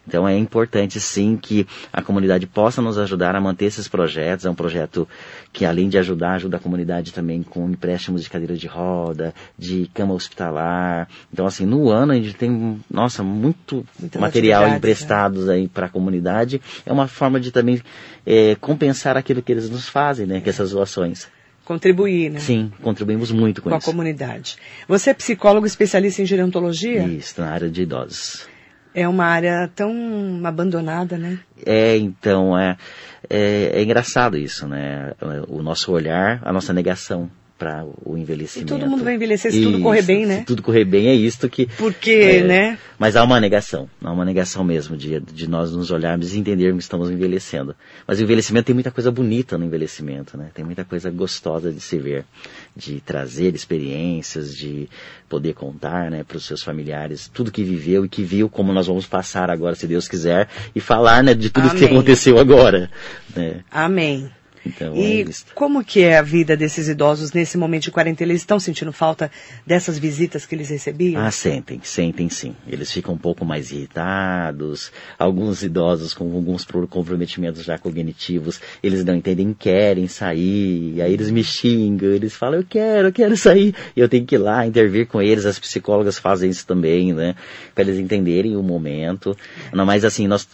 Então 0.07 0.29
é 0.29 0.37
importante 0.37 0.99
sim 1.01 1.37
que 1.37 1.67
a 1.93 2.03
comunidade 2.03 2.47
possa 2.47 2.83
nos 2.83 2.99
ajudar 2.99 3.37
a 3.37 3.41
manter 3.41 3.67
esses 3.67 3.87
projetos. 3.87 4.45
É 4.45 4.51
um 4.51 4.55
projeto 4.55 5.09
que 5.53 5.65
além 5.65 5.89
de 5.89 5.97
ajudar, 5.97 6.33
ajuda 6.33 6.57
a 6.57 6.61
comunidade 6.61 7.13
também 7.13 7.43
com 7.43 7.69
empréstimos 7.71 8.23
de 8.23 8.31
cadeira 8.31 8.57
de 8.57 8.67
roda, 8.67 9.33
de 9.57 9.89
cama 9.95 10.15
hospitalar. 10.15 11.09
Então 11.33 11.47
assim, 11.47 11.65
no 11.65 11.89
ano 11.89 12.13
a 12.13 12.17
gente 12.17 12.35
tem, 12.35 12.81
nossa, 12.91 13.23
muito 13.23 13.87
Muitas 13.99 14.21
material 14.21 14.63
atividades, 14.63 14.79
emprestados 14.79 15.49
aí 15.49 15.69
para 15.69 15.87
a 15.87 15.91
comunidade. 15.91 16.61
É 16.85 16.93
uma 16.93 17.07
forma 17.07 17.39
de 17.39 17.53
também 17.53 17.81
eh, 18.27 18.57
compensar 18.61 19.17
aquilo 19.17 19.41
que 19.41 19.53
eles 19.53 19.71
nos 19.71 19.89
fazem, 19.89 20.27
né? 20.27 20.41
Com 20.41 20.51
essas 20.51 20.73
doações. 20.73 21.29
Contribuir, 21.65 22.31
né? 22.31 22.41
Sim, 22.41 22.73
contribuímos 22.83 23.31
muito 23.31 23.63
com, 23.63 23.69
Com 23.71 23.75
a 23.77 23.79
isso. 23.79 23.87
comunidade. 23.87 24.57
Você 24.89 25.11
é 25.11 25.15
psicólogo 25.15 25.67
especialista 25.67 26.21
em 26.21 26.27
gerontologia? 26.27 27.05
Isso, 27.05 27.41
na 27.41 27.51
área 27.51 27.71
de 27.71 27.83
idosos. 27.83 28.49
É 28.95 29.09
uma 29.09 29.25
área 29.25 29.71
tão 29.75 29.93
abandonada, 30.45 31.17
né? 31.17 31.39
É, 31.65 31.97
então, 31.97 32.59
é, 32.59 32.77
é, 33.31 33.71
é 33.75 33.83
engraçado 33.83 34.37
isso, 34.37 34.67
né? 34.67 35.13
O 35.49 35.63
nosso 35.63 35.93
olhar, 35.93 36.41
a 36.45 36.53
nossa 36.53 36.73
negação 36.73 37.31
para 37.59 37.85
o 38.05 38.17
E 38.17 38.21
envelhecimento. 38.21 38.75
todo 38.75 38.89
mundo 38.89 39.05
vai 39.05 39.15
envelhecer 39.15 39.53
se 39.53 39.63
tudo 39.63 39.81
correr 39.81 39.99
Isso, 39.99 40.07
bem, 40.07 40.27
né? 40.27 40.39
Se 40.39 40.45
tudo 40.45 40.63
correr 40.63 40.85
bem, 40.85 41.09
é 41.09 41.15
isto 41.15 41.49
que... 41.49 41.67
Porque, 41.79 42.11
é, 42.11 42.43
né? 42.43 42.79
Mas 42.99 43.17
há 43.17 43.23
uma 43.23 43.41
negação, 43.41 43.89
há 44.03 44.13
uma 44.13 44.25
negação 44.25 44.65
mesmo 44.65 44.97
de, 44.97 45.21
de 45.21 45.49
nós 45.49 45.73
nos 45.73 45.91
olharmos 45.91 46.35
e 46.35 46.39
entendermos 46.39 46.79
que 46.79 46.85
estamos 46.85 47.11
envelhecendo. 47.11 47.75
Mas 48.07 48.19
o 48.19 48.23
envelhecimento 48.23 48.67
tem 48.67 48.75
muita 48.75 48.91
coisa 48.91 49.11
bonita 49.11 49.57
no 49.59 49.65
envelhecimento, 49.65 50.37
né? 50.37 50.51
Tem 50.55 50.65
muita 50.65 50.85
coisa 50.85 51.11
gostosa 51.11 51.73
de 51.73 51.81
se 51.81 51.99
ver, 51.99 52.25
de 52.77 53.01
trazer 53.01 53.55
experiências, 53.55 54.57
de 54.57 54.89
poder 55.29 55.55
contar, 55.55 56.11
né, 56.11 56.23
para 56.25 56.37
os 56.37 56.45
seus 56.45 56.63
familiares 56.63 57.31
tudo 57.33 57.51
que 57.51 57.63
viveu 57.65 58.05
e 58.05 58.09
que 58.09 58.23
viu, 58.23 58.49
como 58.49 58.73
nós 58.73 58.87
vamos 58.87 59.07
passar 59.07 59.51
agora, 59.51 59.75
se 59.75 59.87
Deus 59.87 60.07
quiser, 60.09 60.49
e 60.75 60.81
falar, 60.81 61.23
né, 61.23 61.35
de 61.35 61.51
tudo 61.51 61.71
que 61.71 61.85
Amém. 61.85 61.97
aconteceu 61.97 62.39
agora, 62.39 62.91
né? 63.35 63.61
Amém. 63.71 64.31
Então, 64.65 64.95
E 64.97 65.23
é 65.23 65.27
como 65.55 65.85
que 65.85 66.03
é 66.03 66.19
a 66.19 66.23
vida 66.23 66.57
desses 66.57 66.87
idosos 66.89 67.33
nesse 67.33 67.59
momento 67.59 67.83
de 67.85 67.91
quarentena? 67.91 68.31
Eles 68.31 68.43
estão 68.43 68.61
sentindo 68.61 68.93
falta 68.93 69.31
dessas 69.67 69.99
visitas 69.99 70.47
que 70.47 70.55
eles 70.55 70.69
recebiam? 70.71 71.21
Ah, 71.21 71.31
sentem, 71.33 71.81
sentem 71.83 72.29
sim. 72.29 72.55
Eles 72.69 72.93
ficam 72.93 73.15
um 73.15 73.19
pouco 73.19 73.45
mais 73.45 73.73
irritados. 73.73 74.93
Alguns 75.19 75.63
idosos 75.63 76.15
com 76.15 76.25
alguns 76.33 76.65
pro- 76.65 76.87
comprometimentos 76.87 77.65
já 77.65 77.77
cognitivos, 77.79 78.61
eles 78.83 79.05
não 79.05 79.15
entendem, 79.17 79.53
querem 79.53 80.07
sair. 80.07 80.95
E 80.97 81.03
aí 81.03 81.13
eles 81.13 81.31
me 81.31 81.43
xingam, 81.43 82.11
eles 82.11 82.35
falam, 82.35 82.61
eu 82.61 82.65
quero, 82.69 83.09
eu 83.09 83.13
quero 83.13 83.37
sair. 83.37 83.75
E 83.97 84.01
eu 84.01 84.09
tenho 84.09 84.25
que 84.25 84.37
ir 84.37 84.39
lá 84.39 84.67
intervir 84.67 85.07
com 85.07 85.21
eles. 85.21 85.45
As 85.45 85.59
psicólogas 85.59 86.19
fazem 86.19 86.51
isso 86.51 86.67
também, 86.67 87.13
né? 87.13 87.35
Para 87.75 87.85
eles 87.85 87.99
entenderem 87.99 88.57
o 88.57 88.63
momento. 88.63 89.37
Não, 89.73 89.85
mas 89.85 90.05
assim, 90.05 90.27
nós 90.29 90.47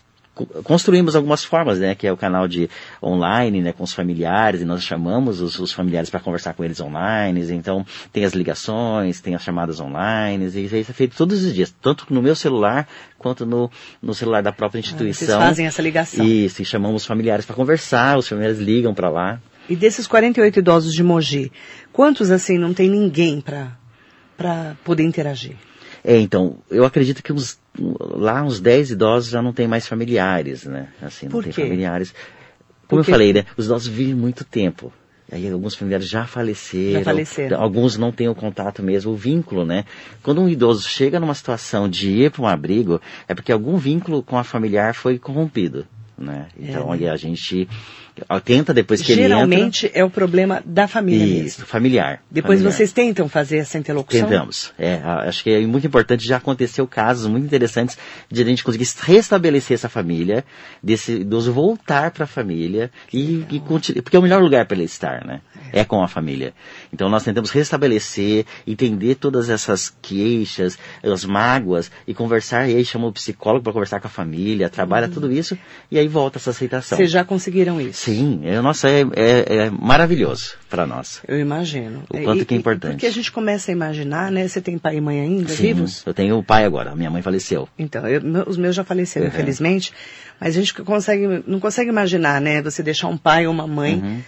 construímos 0.64 1.16
algumas 1.16 1.44
formas, 1.44 1.78
né, 1.78 1.94
que 1.94 2.06
é 2.06 2.12
o 2.12 2.16
canal 2.16 2.46
de 2.48 2.68
online, 3.02 3.60
né, 3.60 3.72
com 3.72 3.84
os 3.84 3.92
familiares, 3.92 4.60
e 4.60 4.64
nós 4.64 4.82
chamamos 4.82 5.40
os, 5.40 5.58
os 5.58 5.72
familiares 5.72 6.10
para 6.10 6.20
conversar 6.20 6.54
com 6.54 6.64
eles 6.64 6.80
online, 6.80 7.40
então 7.52 7.84
tem 8.12 8.24
as 8.24 8.32
ligações, 8.32 9.20
tem 9.20 9.34
as 9.34 9.42
chamadas 9.42 9.80
online, 9.80 10.46
e 10.54 10.64
isso 10.64 10.76
é 10.76 10.94
feito 10.94 11.16
todos 11.16 11.44
os 11.44 11.54
dias, 11.54 11.74
tanto 11.82 12.06
no 12.10 12.22
meu 12.22 12.34
celular 12.34 12.86
quanto 13.18 13.44
no, 13.44 13.70
no 14.02 14.14
celular 14.14 14.42
da 14.42 14.52
própria 14.52 14.78
Ah, 14.78 14.82
Vocês 14.82 14.92
instituição. 14.94 15.40
fazem 15.40 15.66
essa 15.66 15.82
ligação. 15.82 16.24
Isso, 16.24 16.62
e 16.62 16.64
chamamos 16.64 17.02
os 17.02 17.06
familiares 17.06 17.44
para 17.44 17.56
conversar, 17.56 18.18
os 18.18 18.28
familiares 18.28 18.58
ligam 18.58 18.94
para 18.94 19.08
lá. 19.08 19.40
E 19.68 19.76
desses 19.76 20.06
48 20.06 20.60
idosos 20.60 20.94
de 20.94 21.02
Mogi, 21.02 21.52
quantos 21.92 22.30
assim 22.30 22.56
não 22.56 22.72
tem 22.72 22.88
ninguém 22.88 23.40
para 23.40 24.76
poder 24.84 25.02
interagir? 25.02 25.56
É, 26.10 26.18
então, 26.18 26.56
eu 26.70 26.86
acredito 26.86 27.22
que 27.22 27.30
uns, 27.34 27.58
lá 27.78 28.42
uns 28.42 28.60
10 28.60 28.92
idosos 28.92 29.30
já 29.30 29.42
não 29.42 29.52
tem 29.52 29.68
mais 29.68 29.86
familiares, 29.86 30.64
né? 30.64 30.88
Assim, 31.02 31.26
não 31.26 31.32
Por 31.32 31.44
tem 31.44 31.52
quê? 31.52 31.60
familiares. 31.62 32.14
Como 32.86 33.02
Porque- 33.02 33.10
eu 33.10 33.14
falei, 33.14 33.32
né? 33.34 33.44
Os 33.58 33.66
idosos 33.66 33.88
vivem 33.88 34.14
muito 34.14 34.42
tempo. 34.42 34.90
Aí 35.30 35.46
alguns 35.50 35.74
familiares 35.74 36.08
já 36.08 36.24
faleceram. 36.26 37.00
Já 37.00 37.04
faleceram. 37.04 37.60
Alguns 37.60 37.98
não 37.98 38.10
têm 38.10 38.26
o 38.30 38.34
contato 38.34 38.82
mesmo, 38.82 39.12
o 39.12 39.16
vínculo, 39.16 39.66
né? 39.66 39.84
Quando 40.22 40.40
um 40.40 40.48
idoso 40.48 40.88
chega 40.88 41.20
numa 41.20 41.34
situação 41.34 41.86
de 41.86 42.08
ir 42.10 42.30
para 42.30 42.40
um 42.40 42.46
abrigo, 42.48 42.98
é 43.28 43.34
porque 43.34 43.52
algum 43.52 43.76
vínculo 43.76 44.22
com 44.22 44.38
a 44.38 44.44
familiar 44.44 44.94
foi 44.94 45.18
corrompido, 45.18 45.86
né? 46.18 46.46
Então, 46.58 46.88
né? 46.88 46.92
aí 46.94 47.08
a 47.08 47.16
gente 47.16 47.68
tenta 48.44 48.74
depois 48.74 49.00
que 49.00 49.14
Geralmente 49.14 49.90
é 49.94 50.04
o 50.04 50.10
problema 50.10 50.62
da 50.64 50.88
família 50.88 51.22
ele 51.22 51.32
entra... 51.32 51.42
mesmo. 51.44 51.58
Isso, 51.58 51.66
familiar. 51.66 52.22
Depois 52.30 52.58
familiar. 52.58 52.76
vocês 52.76 52.92
tentam 52.92 53.28
fazer 53.28 53.58
essa 53.58 53.78
interlocução? 53.78 54.28
Tentamos. 54.28 54.72
É, 54.78 55.00
acho 55.04 55.44
que 55.44 55.50
é 55.50 55.60
muito 55.60 55.86
importante, 55.86 56.26
já 56.26 56.36
aconteceu 56.36 56.86
casos 56.86 57.26
muito 57.26 57.44
interessantes 57.44 57.96
de 58.30 58.42
a 58.42 58.44
gente 58.44 58.64
conseguir 58.64 58.88
restabelecer 59.02 59.74
essa 59.74 59.88
família, 59.88 60.44
desse 60.82 61.12
idoso 61.12 61.52
voltar 61.52 62.10
para 62.10 62.24
a 62.24 62.26
família 62.26 62.90
e, 63.12 63.44
e 63.50 63.60
continu- 63.60 64.02
porque 64.02 64.16
é 64.16 64.20
o 64.20 64.22
melhor 64.22 64.42
lugar 64.42 64.66
para 64.66 64.76
ele 64.76 64.84
estar, 64.84 65.24
né? 65.24 65.40
É 65.72 65.84
com 65.84 66.02
a 66.02 66.08
família. 66.08 66.52
Então 66.92 67.08
nós 67.08 67.22
tentamos 67.24 67.50
restabelecer, 67.50 68.44
entender 68.66 69.14
todas 69.16 69.48
essas 69.50 69.94
queixas, 70.02 70.78
as 71.02 71.24
mágoas 71.24 71.90
e 72.06 72.14
conversar, 72.14 72.68
e 72.68 72.76
aí 72.76 72.84
chama 72.84 73.06
o 73.06 73.12
psicólogo 73.12 73.62
para 73.64 73.72
conversar 73.72 74.00
com 74.00 74.06
a 74.06 74.10
família, 74.10 74.68
trabalha 74.68 75.08
tudo 75.08 75.30
isso 75.32 75.56
e 75.90 75.98
aí 75.98 76.08
volta 76.08 76.38
essa 76.38 76.50
aceitação. 76.50 76.96
Vocês 76.96 77.10
já 77.10 77.24
conseguiram 77.24 77.80
isso? 77.80 78.00
Sim, 78.04 78.40
é, 78.44 78.60
nossa, 78.60 78.88
é, 78.88 79.00
é- 79.14 79.56
é 79.66 79.70
maravilhoso 79.70 80.54
para 80.68 80.86
nós. 80.86 81.20
Eu 81.26 81.38
imagino. 81.38 82.02
O 82.10 82.18
quanto 82.22 82.42
E- 82.42 82.44
que 82.44 82.54
é 82.54 82.56
importante. 82.56 82.92
Porque 82.92 83.06
a 83.06 83.10
gente 83.12 83.30
começa 83.32 83.70
a 83.70 83.72
imaginar, 83.72 84.30
né? 84.30 84.46
Você 84.46 84.60
tem 84.60 84.78
pai 84.78 84.96
e 84.96 85.00
mãe 85.00 85.20
ainda 85.20 85.48
Sim, 85.50 85.62
vivos? 85.74 86.02
eu 86.06 86.14
tenho 86.14 86.38
o 86.38 86.42
pai 86.42 86.64
agora, 86.64 86.94
minha 86.94 87.10
mãe 87.10 87.22
faleceu. 87.22 87.68
Então, 87.78 88.06
eu- 88.06 88.22
os 88.46 88.56
meus 88.56 88.74
já 88.74 88.84
faleceram, 88.84 89.26
Uhum. 89.26 89.32
infelizmente, 89.32 89.92
mas 90.40 90.56
a 90.56 90.60
gente 90.60 90.74
consegue, 90.74 91.42
não 91.46 91.60
consegue 91.60 91.88
imaginar, 91.90 92.40
né? 92.40 92.62
Você 92.62 92.82
deixar 92.82 93.08
um 93.08 93.16
pai 93.16 93.46
ou 93.46 93.52
uma 93.52 93.66
mãe 93.66 94.22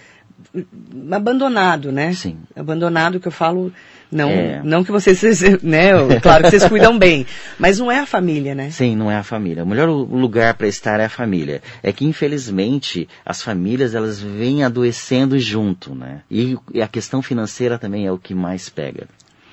abandonado, 1.11 1.91
né? 1.91 2.13
Sim. 2.13 2.37
Abandonado, 2.55 3.19
que 3.19 3.27
eu 3.27 3.31
falo, 3.31 3.71
não, 4.11 4.29
É. 4.29 4.61
não 4.63 4.83
que 4.83 4.91
vocês, 4.91 5.21
né? 5.63 5.91
Claro 6.21 6.43
que 6.43 6.49
vocês 6.49 6.67
cuidam 6.67 6.97
bem, 6.97 7.25
mas 7.59 7.79
não 7.79 7.91
é 7.91 7.99
a 7.99 8.05
família, 8.05 8.53
né? 8.55 8.69
Sim, 8.71 8.95
não 8.95 9.09
é 9.11 9.15
a 9.15 9.23
família. 9.23 9.63
O 9.63 9.67
melhor 9.67 9.87
lu- 9.89 10.05
lugar 10.05 10.53
para 10.55 10.67
estar 10.67 10.99
é 10.99 11.05
a 11.05 11.09
família. 11.09 11.61
É 11.81 11.91
que 11.91 12.05
infelizmente 12.05 13.07
as 13.25 13.41
famílias 13.41 13.95
elas 13.95 14.19
vêm 14.19 14.63
adoecendo 14.63 15.37
junto, 15.39 15.93
né? 15.95 16.21
E, 16.29 16.57
e 16.73 16.81
a 16.81 16.87
questão 16.87 17.21
financeira 17.21 17.77
também 17.77 18.05
é 18.05 18.11
o 18.11 18.17
que 18.17 18.33
mais 18.33 18.69
pega. 18.69 19.07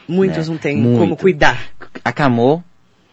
Muitos 0.09 0.49
né? 0.49 0.53
não 0.55 0.59
têm 0.59 0.77
Muito. 0.79 0.99
como 0.99 1.17
cuidar. 1.17 1.61
Acamou, 2.05 2.63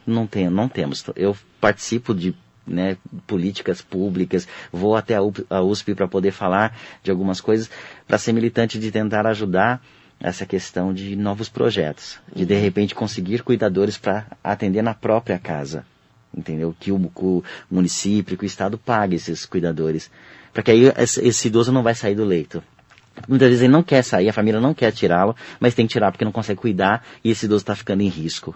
não 0.08 0.26
tem, 0.26 0.50
não 0.50 0.68
temos. 0.70 1.04
Eu 1.16 1.36
participo 1.60 2.14
de 2.14 2.34
né, 2.68 2.98
políticas 3.28 3.82
públicas, 3.82 4.48
vou 4.72 4.96
até 4.96 5.16
a 5.16 5.62
USP 5.62 5.94
para 5.94 6.08
poder 6.08 6.32
falar 6.32 6.78
de 7.04 7.12
algumas 7.12 7.40
coisas, 7.40 7.70
para 8.08 8.18
ser 8.18 8.34
militante 8.34 8.80
de 8.80 8.92
tentar 8.92 9.28
ajudar 9.28 9.82
essa 10.20 10.46
questão 10.46 10.94
de 10.94 11.16
novos 11.16 11.50
projetos, 11.50 12.20
de 12.34 12.46
de 12.46 12.56
repente 12.56 12.96
conseguir 12.96 13.44
cuidadores 13.44 13.98
para 13.98 14.26
atender 14.44 14.82
na 14.82 14.94
própria 14.94 15.38
casa, 15.38 15.86
entendeu? 16.36 16.76
Que 16.80 16.92
o, 16.92 17.12
o 17.20 17.44
município, 17.70 18.38
que 18.38 18.46
o 18.46 18.48
estado 18.48 18.78
pague 18.78 19.16
esses 19.16 19.46
cuidadores, 19.46 20.10
para 20.54 20.64
que 20.64 20.72
aí 20.72 20.92
esse, 20.98 21.26
esse 21.26 21.48
idoso 21.48 21.72
não 21.72 21.84
vai 21.84 21.94
sair 21.94 22.16
do 22.16 22.24
leito. 22.24 22.64
Muitas 23.28 23.48
vezes 23.50 23.64
ele 23.64 23.74
não 23.74 23.84
quer 23.84 24.04
sair, 24.04 24.30
a 24.30 24.34
família 24.34 24.60
não 24.60 24.74
quer 24.74 24.92
tirá-lo, 24.92 25.36
mas 25.60 25.74
tem 25.74 25.88
que 25.88 25.94
tirar 25.94 26.12
porque 26.12 26.26
não 26.26 26.32
consegue 26.32 26.60
cuidar 26.60 27.06
e 27.24 27.32
esse 27.32 27.46
idoso 27.46 27.64
está 27.64 27.76
ficando 27.76 28.02
em 28.02 28.10
risco. 28.10 28.56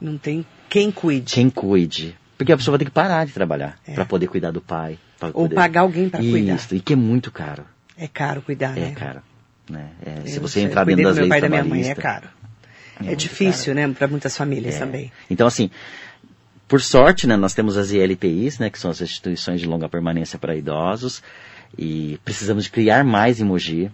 Não 0.00 0.18
tem 0.18 0.44
quem 0.68 0.90
cuide. 0.90 1.34
Quem 1.34 1.50
cuide. 1.50 2.16
Porque 2.38 2.52
a 2.52 2.56
pessoa 2.56 2.72
vai 2.72 2.78
ter 2.78 2.84
que 2.84 2.92
parar 2.92 3.26
de 3.26 3.32
trabalhar 3.32 3.76
é. 3.86 3.92
para 3.92 4.04
poder 4.04 4.28
cuidar 4.28 4.52
do 4.52 4.60
pai. 4.60 4.96
Ou 5.20 5.32
poder... 5.32 5.56
pagar 5.56 5.80
alguém 5.80 6.08
para 6.08 6.20
cuidar. 6.20 6.54
Isso, 6.54 6.74
e 6.74 6.80
que 6.80 6.92
é 6.92 6.96
muito 6.96 7.32
caro. 7.32 7.64
É 7.96 8.06
caro 8.06 8.40
cuidar, 8.40 8.78
é 8.78 8.80
né? 8.80 8.92
Caro, 8.92 9.20
né? 9.68 9.88
É 10.06 10.28
Se 10.28 10.38
você 10.38 10.60
entrar 10.60 10.84
dentro 10.84 11.02
das 11.02 11.16
do 11.16 11.22
meu 11.22 11.28
leis 11.28 11.30
pai 11.30 11.38
e 11.38 11.42
da 11.42 11.48
minha 11.48 11.64
mãe, 11.64 11.90
é 11.90 11.94
caro. 11.96 12.28
É, 13.04 13.12
é 13.12 13.16
difícil, 13.16 13.74
caro. 13.74 13.88
né? 13.88 13.94
Para 13.94 14.06
muitas 14.06 14.36
famílias 14.36 14.76
é. 14.76 14.78
também. 14.78 15.12
Então, 15.28 15.48
assim, 15.48 15.68
por 16.68 16.80
sorte, 16.80 17.26
né, 17.26 17.36
nós 17.36 17.54
temos 17.54 17.76
as 17.76 17.90
ILPIs, 17.90 18.60
né, 18.60 18.70
que 18.70 18.78
são 18.78 18.90
as 18.90 19.00
instituições 19.00 19.60
de 19.60 19.66
longa 19.66 19.88
permanência 19.88 20.38
para 20.38 20.54
idosos, 20.54 21.22
e 21.76 22.20
precisamos 22.24 22.64
de 22.64 22.70
criar 22.70 23.02
mais 23.02 23.40
em 23.40 23.44
Mogi, 23.44 23.90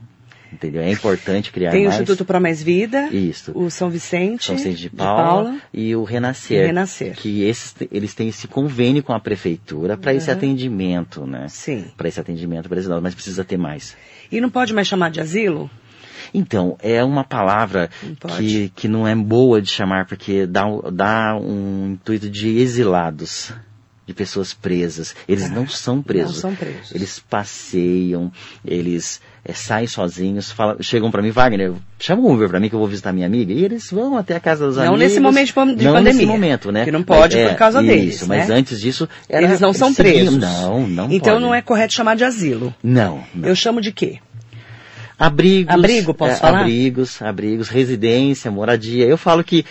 entendeu? 0.54 0.82
É 0.82 0.90
importante 0.90 1.52
criar 1.52 1.70
Tem 1.70 1.84
mais. 1.84 1.94
Tem 1.94 2.00
o 2.00 2.02
Instituto 2.02 2.24
Pro 2.24 2.40
Mais 2.40 2.62
Vida, 2.62 3.08
Isso. 3.08 3.52
o 3.54 3.70
São 3.70 3.90
Vicente, 3.90 4.46
São 4.46 4.56
Vicente 4.56 4.80
de 4.80 4.90
Paula, 4.90 5.16
de 5.16 5.48
Paula 5.50 5.62
e 5.72 5.94
o 5.94 6.04
Renascer. 6.04 6.66
Renascer. 6.66 7.14
Que 7.16 7.44
esses, 7.44 7.74
eles 7.90 8.14
têm 8.14 8.28
esse 8.28 8.48
convênio 8.48 9.02
com 9.02 9.12
a 9.12 9.20
prefeitura 9.20 9.96
para 9.96 10.12
uhum. 10.12 10.18
esse 10.18 10.30
atendimento, 10.30 11.26
né? 11.26 11.46
Sim. 11.48 11.84
Para 11.96 12.08
esse 12.08 12.20
atendimento 12.20 12.68
para 12.68 12.80
idosos, 12.80 13.02
mas 13.02 13.14
precisa 13.14 13.44
ter 13.44 13.58
mais. 13.58 13.96
E 14.30 14.40
não 14.40 14.50
pode 14.50 14.72
mais 14.72 14.86
chamar 14.86 15.10
de 15.10 15.20
asilo? 15.20 15.70
Então, 16.32 16.76
é 16.82 17.02
uma 17.04 17.22
palavra 17.22 17.90
que, 18.36 18.70
que 18.74 18.88
não 18.88 19.06
é 19.06 19.14
boa 19.14 19.60
de 19.60 19.68
chamar, 19.68 20.06
porque 20.06 20.46
dá, 20.46 20.64
dá 20.92 21.36
um 21.36 21.92
intuito 21.92 22.28
de 22.28 22.58
exilados, 22.58 23.52
de 24.06 24.12
pessoas 24.12 24.52
presas. 24.52 25.14
Eles 25.28 25.44
ah, 25.44 25.48
não 25.48 25.66
são 25.66 26.02
presos. 26.02 26.34
Não 26.34 26.40
são 26.40 26.54
presos. 26.54 26.94
Eles 26.94 27.18
passeiam, 27.18 28.30
eles 28.64 29.20
é, 29.44 29.52
saem 29.52 29.86
sozinhos, 29.86 30.50
falam, 30.50 30.76
chegam 30.80 31.10
para 31.10 31.22
mim, 31.22 31.30
Wagner, 31.30 31.72
chama 31.98 32.22
um 32.22 32.32
Uber 32.32 32.48
para 32.48 32.60
mim 32.60 32.68
que 32.68 32.74
eu 32.74 32.78
vou 32.78 32.88
visitar 32.88 33.12
minha 33.12 33.26
amiga, 33.26 33.52
e 33.52 33.64
eles 33.64 33.90
vão 33.90 34.16
até 34.16 34.36
a 34.36 34.40
casa 34.40 34.66
dos 34.66 34.76
não 34.76 34.82
amigos. 34.82 35.00
Não 35.00 35.06
nesse 35.06 35.20
momento 35.20 35.76
de, 35.76 35.84
não 35.84 35.92
pandemia. 35.92 36.12
nesse 36.12 36.26
momento, 36.26 36.72
né? 36.72 36.84
Que 36.84 36.92
não 36.92 37.02
pode 37.02 37.36
mas, 37.36 37.50
por 37.50 37.58
causa 37.58 37.80
isso, 37.80 37.88
deles, 37.88 38.14
Isso, 38.14 38.28
mas 38.28 38.48
né? 38.48 38.54
antes 38.54 38.80
disso... 38.80 39.08
Era, 39.28 39.46
eles 39.46 39.60
não 39.60 39.72
são 39.72 39.92
presos. 39.94 40.36
Não, 40.36 40.86
não 40.86 41.10
Então 41.10 41.34
pode. 41.34 41.44
não 41.44 41.54
é 41.54 41.62
correto 41.62 41.94
chamar 41.94 42.16
de 42.16 42.24
asilo. 42.24 42.74
Não, 42.82 43.24
não. 43.34 43.48
Eu 43.48 43.56
chamo 43.56 43.80
de 43.80 43.92
quê? 43.92 44.20
Abrigos. 45.18 45.72
Abrigo, 45.72 46.12
posso 46.12 46.32
é, 46.32 46.36
falar? 46.36 46.60
Abrigos, 46.62 47.22
abrigos, 47.22 47.68
residência, 47.68 48.50
moradia. 48.50 49.06
Eu 49.06 49.16
falo 49.16 49.44
que, 49.44 49.64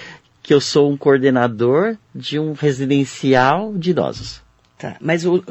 que 0.43 0.53
eu 0.53 0.59
sou 0.59 0.91
um 0.91 0.97
coordenador 0.97 1.95
de 2.13 2.37
um 2.37 2.51
residencial 2.51 3.73
de 3.75 3.91
idosos. 3.91 4.43
Tá, 4.77 4.97
mas 4.99 5.25
o, 5.25 5.41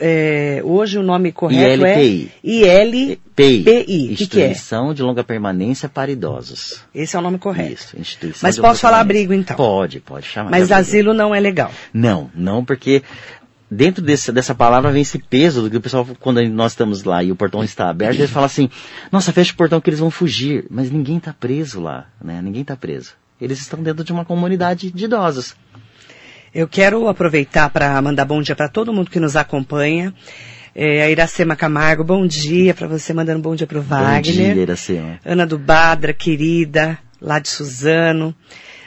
é, 0.00 0.62
hoje 0.64 0.98
o 0.98 1.02
nome 1.02 1.30
correto 1.30 1.84
ILPI. 1.84 2.32
é 2.42 2.86
ILPI. 2.88 3.20
Que, 3.36 4.26
que 4.26 4.40
é? 4.40 4.46
Instituição 4.46 4.94
de 4.94 5.02
Longa 5.02 5.22
Permanência 5.22 5.90
para 5.90 6.10
Idosos. 6.10 6.80
Esse 6.94 7.16
é 7.16 7.18
o 7.18 7.22
nome 7.22 7.36
correto. 7.36 7.74
Isso, 7.74 8.00
Instituição 8.00 8.48
Mas 8.48 8.58
posso 8.58 8.80
falar 8.80 9.00
abrigo 9.00 9.34
então? 9.34 9.54
Pode, 9.54 10.00
pode 10.00 10.24
chamar. 10.24 10.50
Mas 10.50 10.72
asilo 10.72 11.12
não 11.12 11.34
é 11.34 11.40
legal. 11.40 11.70
Não, 11.92 12.30
não 12.34 12.64
porque 12.64 13.02
dentro 13.70 14.02
desse, 14.02 14.32
dessa 14.32 14.54
palavra 14.54 14.90
vem 14.90 15.02
esse 15.02 15.18
peso 15.18 15.60
do 15.60 15.70
que 15.70 15.76
o 15.76 15.80
pessoal, 15.80 16.06
quando 16.18 16.42
nós 16.48 16.72
estamos 16.72 17.04
lá 17.04 17.22
e 17.22 17.30
o 17.30 17.36
portão 17.36 17.62
está 17.62 17.90
aberto, 17.90 18.20
eles 18.20 18.30
falam 18.30 18.46
assim, 18.46 18.70
nossa, 19.12 19.34
fecha 19.34 19.52
o 19.52 19.56
portão 19.56 19.82
que 19.82 19.90
eles 19.90 20.00
vão 20.00 20.10
fugir. 20.10 20.64
Mas 20.70 20.90
ninguém 20.90 21.18
está 21.18 21.34
preso 21.34 21.78
lá, 21.78 22.06
né? 22.24 22.40
Ninguém 22.40 22.62
está 22.62 22.74
preso. 22.74 23.12
Eles 23.40 23.60
estão 23.60 23.82
dentro 23.82 24.02
de 24.02 24.12
uma 24.12 24.24
comunidade 24.24 24.90
de 24.90 25.04
idosos. 25.04 25.54
Eu 26.54 26.66
quero 26.66 27.06
aproveitar 27.06 27.68
para 27.68 28.00
mandar 28.00 28.24
bom 28.24 28.40
dia 28.40 28.56
para 28.56 28.68
todo 28.68 28.92
mundo 28.92 29.10
que 29.10 29.20
nos 29.20 29.36
acompanha. 29.36 30.14
É, 30.74 31.02
a 31.02 31.10
Iracema 31.10 31.54
Camargo, 31.56 32.02
bom 32.04 32.26
dia 32.26 32.72
para 32.72 32.86
você, 32.86 33.12
mandando 33.12 33.40
bom 33.40 33.54
dia 33.54 33.66
para 33.66 33.78
o 33.78 33.82
Wagner. 33.82 34.48
Bom 34.48 34.54
dia, 34.54 34.62
Iracema. 34.62 35.20
Ana 35.24 35.46
do 35.46 35.58
Badra, 35.58 36.14
querida, 36.14 36.98
lá 37.20 37.38
de 37.38 37.48
Suzano. 37.48 38.34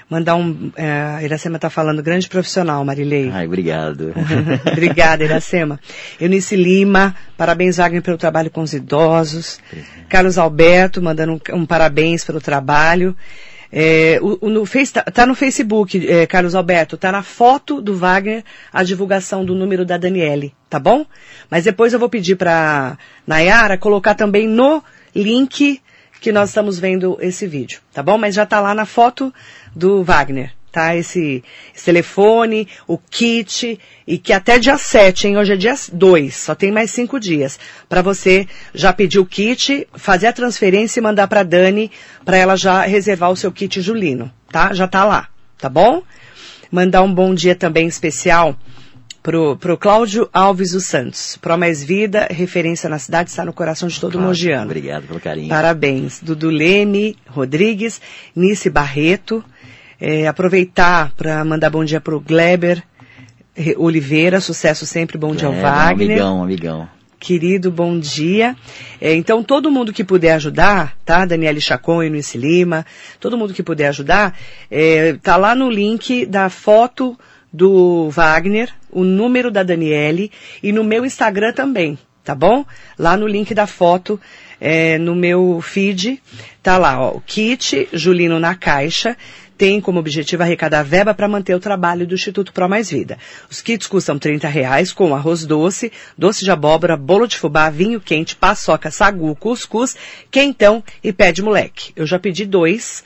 Mandar 0.10 0.36
um. 0.36 0.72
É, 0.76 0.90
a 0.90 1.24
Iracema 1.24 1.58
está 1.58 1.70
falando, 1.70 2.02
grande 2.02 2.28
profissional, 2.28 2.84
Marilei. 2.84 3.30
Ai, 3.32 3.46
obrigado. 3.46 4.14
Obrigada, 4.66 5.24
Iracema. 5.24 5.80
Eunice 6.20 6.56
Lima, 6.56 7.16
parabéns, 7.38 7.78
Wagner, 7.78 8.02
pelo 8.02 8.18
trabalho 8.18 8.50
com 8.50 8.62
os 8.62 8.74
idosos. 8.74 9.60
Carlos 10.08 10.40
Alberto, 10.40 11.00
mandando 11.00 11.34
um, 11.34 11.58
um 11.58 11.66
parabéns 11.68 12.24
pelo 12.24 12.42
trabalho. 12.42 13.16
É, 13.72 14.20
o, 14.22 14.48
o, 14.48 14.50
no 14.50 14.64
tá, 14.92 15.04
tá, 15.04 15.26
no 15.26 15.36
Facebook, 15.36 16.08
é, 16.08 16.26
Carlos 16.26 16.56
Alberto, 16.56 16.98
tá 16.98 17.12
na 17.12 17.22
foto 17.22 17.82
do 17.82 17.96
Wagner 17.96 18.44
a 18.74 18.84
divulgação 18.84 19.46
do 19.46 19.54
número 19.54 19.86
da 19.86 19.96
Daniele, 19.96 20.54
tá 20.70 20.80
bom? 20.80 21.06
Mas 21.50 21.66
depois 21.66 21.94
eu 21.94 22.00
vou 22.00 22.10
pedir 22.10 22.36
para 22.36 22.98
Nayara 23.28 23.78
colocar 23.78 24.16
também 24.16 24.48
no 24.48 24.84
link 25.16 25.80
que 26.20 26.32
nós 26.32 26.50
estamos 26.50 26.80
vendo 26.80 27.18
esse 27.22 27.46
vídeo, 27.48 27.80
tá 27.94 28.02
bom? 28.02 28.18
Mas 28.18 28.36
já 28.36 28.46
tá 28.46 28.60
lá 28.60 28.74
na 28.74 28.86
foto 28.86 29.34
do 29.76 30.04
Wagner, 30.04 30.52
tá? 30.72 30.96
Esse, 30.96 31.44
esse, 31.76 31.86
telefone, 31.86 32.68
o 32.88 32.98
kit, 32.98 33.80
e 34.08 34.18
que 34.18 34.34
até 34.34 34.60
dia 34.60 34.78
7, 34.78 35.28
hein? 35.28 35.38
Hoje 35.38 35.54
é 35.54 35.58
dia 35.58 35.76
2, 35.92 36.36
só 36.36 36.56
tem 36.56 36.72
mais 36.72 36.92
5 36.92 37.20
dias. 37.20 37.60
para 37.88 38.02
você 38.02 38.48
já 38.74 38.94
pedir 38.94 39.20
o 39.20 39.26
kit, 39.26 39.88
fazer 39.94 40.28
a 40.28 40.34
transferência 40.34 41.00
e 41.00 41.04
mandar 41.04 41.28
para 41.28 41.44
Dani, 41.44 41.92
para 42.24 42.38
ela 42.38 42.56
já 42.56 42.82
reservar 42.82 43.32
o 43.32 43.36
seu 43.36 43.52
kit 43.52 43.82
Julino, 43.82 44.32
tá? 44.52 44.74
Já 44.74 44.88
tá 44.88 45.06
lá, 45.06 45.28
tá 45.58 45.70
bom? 45.70 46.04
Mandar 46.72 47.02
um 47.02 47.14
bom 47.14 47.34
dia 47.34 47.56
também 47.56 47.88
especial 47.88 48.58
pro, 49.22 49.58
pro 49.58 49.78
Cláudio 49.78 50.30
Alves 50.34 50.72
dos 50.72 50.86
Santos. 50.86 51.38
Pro 51.38 51.58
Mais 51.58 51.84
Vida, 51.84 52.28
referência 52.30 52.90
na 52.90 53.00
cidade, 53.00 53.30
está 53.30 53.46
no 53.46 53.54
coração 53.54 53.88
de 53.88 54.00
todo 54.00 54.14
claro, 54.14 54.28
mogiano. 54.28 54.66
Obrigado 54.66 55.08
pelo 55.08 55.20
carinho. 55.20 55.50
Parabéns. 55.50 56.20
Dudu 56.22 56.50
Leme 56.50 57.16
Rodrigues, 57.28 58.02
Nice 58.36 58.70
Barreto, 58.70 59.44
é, 60.00 60.28
aproveitar 60.28 61.12
para 61.16 61.44
mandar 61.44 61.70
bom 61.70 61.84
dia 61.84 62.00
para 62.00 62.16
o 62.16 62.20
Gleber 62.20 62.84
Oliveira, 63.78 64.40
sucesso 64.40 64.86
sempre, 64.86 65.18
bom 65.18 65.36
dia 65.36 65.48
ao 65.48 65.54
Wagner. 65.54 66.12
Amigão, 66.12 66.44
amigão. 66.44 66.90
Querido, 67.20 67.70
bom 67.70 68.00
dia. 68.00 68.56
É, 69.02 69.14
então, 69.14 69.44
todo 69.44 69.70
mundo 69.70 69.92
que 69.92 70.06
puder 70.06 70.34
ajudar, 70.34 70.96
tá? 71.04 71.26
Daniele 71.26 71.60
Chacon 71.60 72.02
e 72.02 72.10
Nuice 72.10 72.38
Lima, 72.38 72.86
todo 73.20 73.38
mundo 73.38 73.54
que 73.54 73.62
puder 73.62 73.88
ajudar, 73.90 74.38
é, 74.72 75.14
tá 75.22 75.36
lá 75.36 75.54
no 75.54 75.70
link 75.70 76.26
da 76.26 76.50
foto 76.50 77.20
do 77.52 78.10
Wagner, 78.10 78.70
o 78.90 79.04
número 79.04 79.52
da 79.52 79.64
Daniele 79.64 80.32
e 80.64 80.72
no 80.72 80.84
meu 80.84 81.06
Instagram 81.06 81.52
também, 81.52 81.98
tá 82.24 82.34
bom? 82.34 82.66
Lá 82.98 83.18
no 83.18 83.28
link 83.28 83.54
da 83.54 83.68
foto, 83.68 84.20
é, 84.62 84.98
no 84.98 85.14
meu 85.14 85.60
feed, 85.62 86.22
tá 86.64 86.78
lá, 86.78 87.02
ó, 87.02 87.18
o 87.18 87.22
kit 87.22 87.90
Julino 87.92 88.40
na 88.40 88.56
caixa, 88.56 89.18
tem 89.60 89.82
como 89.82 90.00
objetivo 90.00 90.42
arrecadar 90.42 90.84
verba 90.84 91.14
para 91.14 91.28
manter 91.28 91.54
o 91.54 91.60
trabalho 91.60 92.08
do 92.08 92.16
Instituto 92.16 92.54
Pro 92.54 92.70
Mais 92.70 92.90
Vida. 92.90 93.18
Os 93.52 93.62
kits 93.62 93.88
custam 93.88 94.18
30 94.18 94.48
reais 94.48 94.94
com 94.94 95.14
arroz 95.14 95.46
doce, 95.46 95.92
doce 96.18 96.46
de 96.46 96.50
abóbora, 96.50 96.96
bolo 96.96 97.28
de 97.28 97.38
fubá, 97.38 97.70
vinho 97.70 98.00
quente, 98.00 98.38
paçoca, 98.38 98.90
sagu, 98.90 99.36
cuscuz, 99.36 99.98
quentão 100.32 100.82
e 101.04 101.12
pé 101.12 101.34
de 101.34 101.42
moleque. 101.42 101.92
Eu 101.94 102.06
já 102.06 102.18
pedi 102.18 102.46
dois 102.46 103.04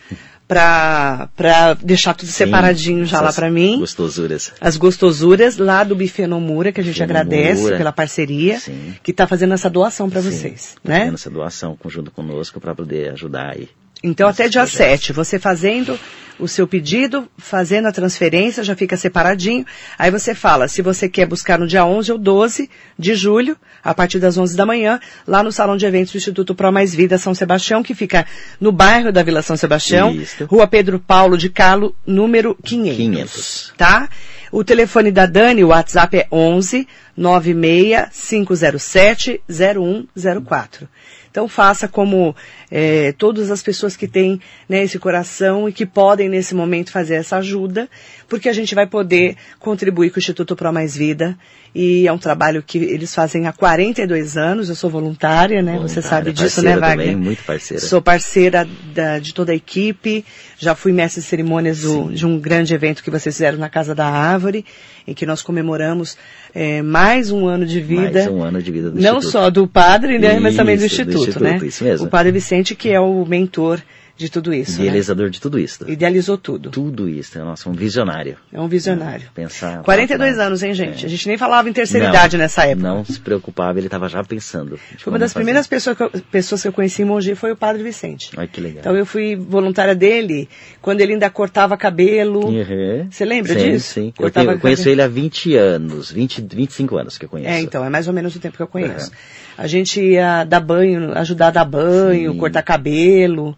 para 0.47 1.27
pra 1.35 1.73
deixar 1.73 2.13
tudo 2.13 2.27
Sim, 2.27 2.45
separadinho 2.45 3.03
já 3.03 3.19
lá 3.19 3.33
para 3.33 3.49
mim. 3.49 3.79
Gostosuras. 3.79 4.53
As 4.61 4.77
gostosuras 4.77 5.57
lá 5.57 5.83
do 5.83 5.95
Buffet 5.95 6.27
Nomura, 6.27 6.71
que 6.71 6.79
a 6.79 6.83
gente 6.83 6.93
Buffet 6.93 7.03
agradece 7.03 7.75
pela 7.75 7.91
parceria, 7.91 8.59
Sim. 8.59 8.93
que 9.01 9.09
está 9.09 9.25
fazendo 9.25 9.55
essa 9.55 9.71
doação 9.71 10.07
para 10.07 10.21
vocês, 10.21 10.75
tá 10.83 10.91
né? 10.91 10.99
Fazendo 10.99 11.15
essa 11.15 11.29
doação 11.31 11.75
junto 11.87 12.11
conosco 12.11 12.61
para 12.61 12.75
poder 12.75 13.11
ajudar 13.13 13.55
aí. 13.55 13.67
Então 14.03 14.27
até 14.27 14.47
dia 14.47 14.61
projetos. 14.61 15.01
7, 15.01 15.13
você 15.13 15.39
fazendo 15.39 15.97
o 16.39 16.47
seu 16.47 16.67
pedido, 16.67 17.27
fazendo 17.37 17.87
a 17.87 17.91
transferência, 17.91 18.63
já 18.63 18.75
fica 18.75 18.97
separadinho. 18.97 19.65
Aí 19.97 20.09
você 20.09 20.33
fala 20.33 20.67
se 20.67 20.81
você 20.81 21.07
quer 21.07 21.25
buscar 21.25 21.59
no 21.59 21.67
dia 21.67 21.85
11 21.85 22.11
ou 22.11 22.17
12 22.17 22.69
de 22.97 23.15
julho, 23.15 23.57
a 23.83 23.93
partir 23.93 24.19
das 24.19 24.37
11 24.37 24.55
da 24.55 24.65
manhã, 24.65 24.99
lá 25.27 25.43
no 25.43 25.51
Salão 25.51 25.77
de 25.77 25.85
Eventos 25.85 26.11
do 26.11 26.17
Instituto 26.17 26.55
Pro 26.55 26.71
Mais 26.71 26.93
Vida 26.93 27.17
São 27.17 27.35
Sebastião, 27.35 27.83
que 27.83 27.93
fica 27.93 28.25
no 28.59 28.71
bairro 28.71 29.11
da 29.11 29.23
Vila 29.23 29.41
São 29.41 29.57
Sebastião, 29.57 30.11
Isso. 30.13 30.45
Rua 30.45 30.67
Pedro 30.67 30.99
Paulo 30.99 31.37
de 31.37 31.49
Calo, 31.49 31.95
número 32.05 32.57
500. 32.63 32.97
500. 32.97 33.73
Tá? 33.77 34.09
O 34.51 34.63
telefone 34.63 35.11
da 35.11 35.25
Dani, 35.25 35.63
o 35.63 35.69
WhatsApp 35.69 36.17
é 36.17 36.27
11 36.31 36.87
96 37.17 38.07
507 38.11 39.41
0104. 39.49 40.87
Então 41.33 41.47
faça 41.47 41.87
como 41.87 42.35
é, 42.75 43.11
todas 43.11 43.51
as 43.51 43.61
pessoas 43.61 43.95
que 43.95 44.07
têm 44.07 44.41
né, 44.67 44.81
esse 44.81 44.97
coração 44.97 45.69
e 45.69 45.71
que 45.71 45.85
podem 45.85 46.27
nesse 46.27 46.55
momento 46.55 46.91
fazer 46.91 47.13
essa 47.13 47.37
ajuda, 47.37 47.87
porque 48.27 48.49
a 48.49 48.53
gente 48.53 48.73
vai 48.73 48.87
poder 48.87 49.37
contribuir 49.59 50.09
com 50.09 50.17
o 50.17 50.19
Instituto 50.19 50.55
Pro 50.55 50.73
Mais 50.73 50.97
Vida 50.97 51.37
e 51.75 52.07
é 52.07 52.13
um 52.13 52.19
trabalho 52.19 52.61
que 52.61 52.77
eles 52.77 53.13
fazem 53.15 53.47
há 53.47 53.51
42 53.51 54.37
anos. 54.37 54.69
Eu 54.69 54.75
sou 54.75 54.91
voluntária, 54.91 55.61
né? 55.63 55.73
Voluntária, 55.73 56.01
Você 56.01 56.07
sabe 56.07 56.31
disso, 56.31 56.61
né, 56.61 56.77
Wagner? 56.77 57.07
Também, 57.07 57.15
muito 57.15 57.43
parceira. 57.43 57.83
Sou 57.83 57.99
parceira 57.99 58.67
da, 58.93 59.17
de 59.17 59.33
toda 59.33 59.51
a 59.51 59.55
equipe. 59.55 60.23
Já 60.59 60.75
fui 60.75 60.91
mestre 60.91 61.21
de 61.21 61.27
cerimônias 61.27 61.81
do, 61.81 62.11
de 62.13 62.27
um 62.27 62.39
grande 62.39 62.75
evento 62.75 63.03
que 63.03 63.09
vocês 63.09 63.35
fizeram 63.35 63.57
na 63.57 63.69
Casa 63.69 63.95
da 63.95 64.05
Árvore, 64.05 64.63
em 65.07 65.15
que 65.15 65.25
nós 65.25 65.41
comemoramos 65.41 66.15
é, 66.53 66.83
mais 66.83 67.31
um 67.31 67.47
ano 67.47 67.65
de 67.65 67.81
vida. 67.81 68.19
Mais 68.19 68.27
um 68.27 68.43
ano 68.43 68.61
de 68.61 68.71
vida 68.71 68.91
do 68.91 69.01
Não 69.01 69.17
Instituto. 69.17 69.31
só 69.31 69.49
do 69.49 69.67
padre, 69.67 70.19
né? 70.19 70.39
mas 70.39 70.55
também 70.55 70.77
do 70.77 70.85
Isso, 70.85 70.97
do 70.97 71.01
Instituto, 71.01 71.29
Instituto, 71.29 71.43
né? 71.43 71.67
isso 71.67 71.83
mesmo. 71.83 72.05
O 72.05 72.09
padre 72.09 72.31
Vicente, 72.31 72.62
que 72.75 72.89
é 72.89 72.99
o 72.99 73.25
mentor 73.25 73.81
de 74.15 74.29
tudo 74.29 74.53
isso. 74.53 74.73
né? 74.79 74.85
Idealizador 74.85 75.29
de 75.29 75.41
tudo 75.41 75.59
isso. 75.59 75.89
Idealizou 75.89 76.37
tudo. 76.37 76.69
Tudo 76.69 77.09
isso. 77.09 77.37
É 77.37 77.41
nosso 77.43 77.69
um 77.69 77.73
visionário. 77.73 78.37
É 78.51 78.59
um 78.61 78.67
visionário. 78.67 79.27
Pensar. 79.33 79.81
42 79.83 80.37
lá- 80.37 80.45
anos, 80.45 80.61
hein, 80.63 80.73
gente? 80.73 81.03
É. 81.03 81.07
A 81.07 81.09
gente 81.09 81.27
nem 81.27 81.37
falava 81.37 81.67
em 81.69 81.73
terceira 81.73 82.05
Não, 82.07 82.13
idade 82.13 82.37
nessa 82.37 82.63
época. 82.65 82.87
Não 82.87 83.03
se 83.03 83.19
preocupava, 83.19 83.79
ele 83.79 83.87
estava 83.87 84.07
já 84.07 84.23
pensando. 84.23 84.77
Foi 84.99 85.11
uma 85.11 85.17
das 85.19 85.33
fazer. 85.33 85.43
primeiras 85.43 85.65
pessoas 85.67 85.97
que, 85.97 86.03
eu, 86.03 86.09
pessoas 86.31 86.61
que 86.61 86.67
eu 86.67 86.73
conheci 86.73 87.01
em 87.01 87.05
Mogi 87.05 87.33
foi 87.35 87.51
o 87.51 87.55
Padre 87.55 87.81
Vicente. 87.83 88.29
Olha 88.37 88.47
que 88.47 88.61
legal. 88.61 88.79
Então 88.81 88.95
eu 88.95 89.05
fui 89.05 89.35
voluntária 89.35 89.95
dele 89.95 90.47
quando 90.81 91.01
ele 91.01 91.13
ainda 91.13 91.29
cortava 91.29 91.75
cabelo. 91.75 92.45
Uhum. 92.47 93.07
Você 93.09 93.25
lembra 93.25 93.53
sim, 93.59 93.71
disso? 93.71 93.93
Sim, 93.93 94.13
eu, 94.19 94.29
tenho- 94.29 94.51
eu 94.51 94.59
conheço 94.59 94.83
cabelo. 94.83 94.95
ele 94.95 95.01
há 95.01 95.07
20 95.07 95.55
anos, 95.55 96.11
20, 96.11 96.41
25 96.53 96.97
anos 96.97 97.17
que 97.17 97.25
eu 97.25 97.29
conheço. 97.29 97.49
É, 97.51 97.59
então, 97.61 97.83
é 97.83 97.89
mais 97.89 98.07
ou 98.07 98.13
menos 98.13 98.35
o 98.35 98.39
tempo 98.39 98.55
que 98.57 98.63
eu 98.63 98.67
conheço. 98.67 99.11
A 99.57 99.67
gente 99.67 100.01
ia 100.01 100.43
dar 100.43 100.59
banho, 100.59 101.11
ajudar 101.17 101.47
a 101.47 101.51
dar 101.51 101.65
banho, 101.65 102.31
Sim. 102.33 102.37
cortar 102.37 102.61
cabelo. 102.63 103.57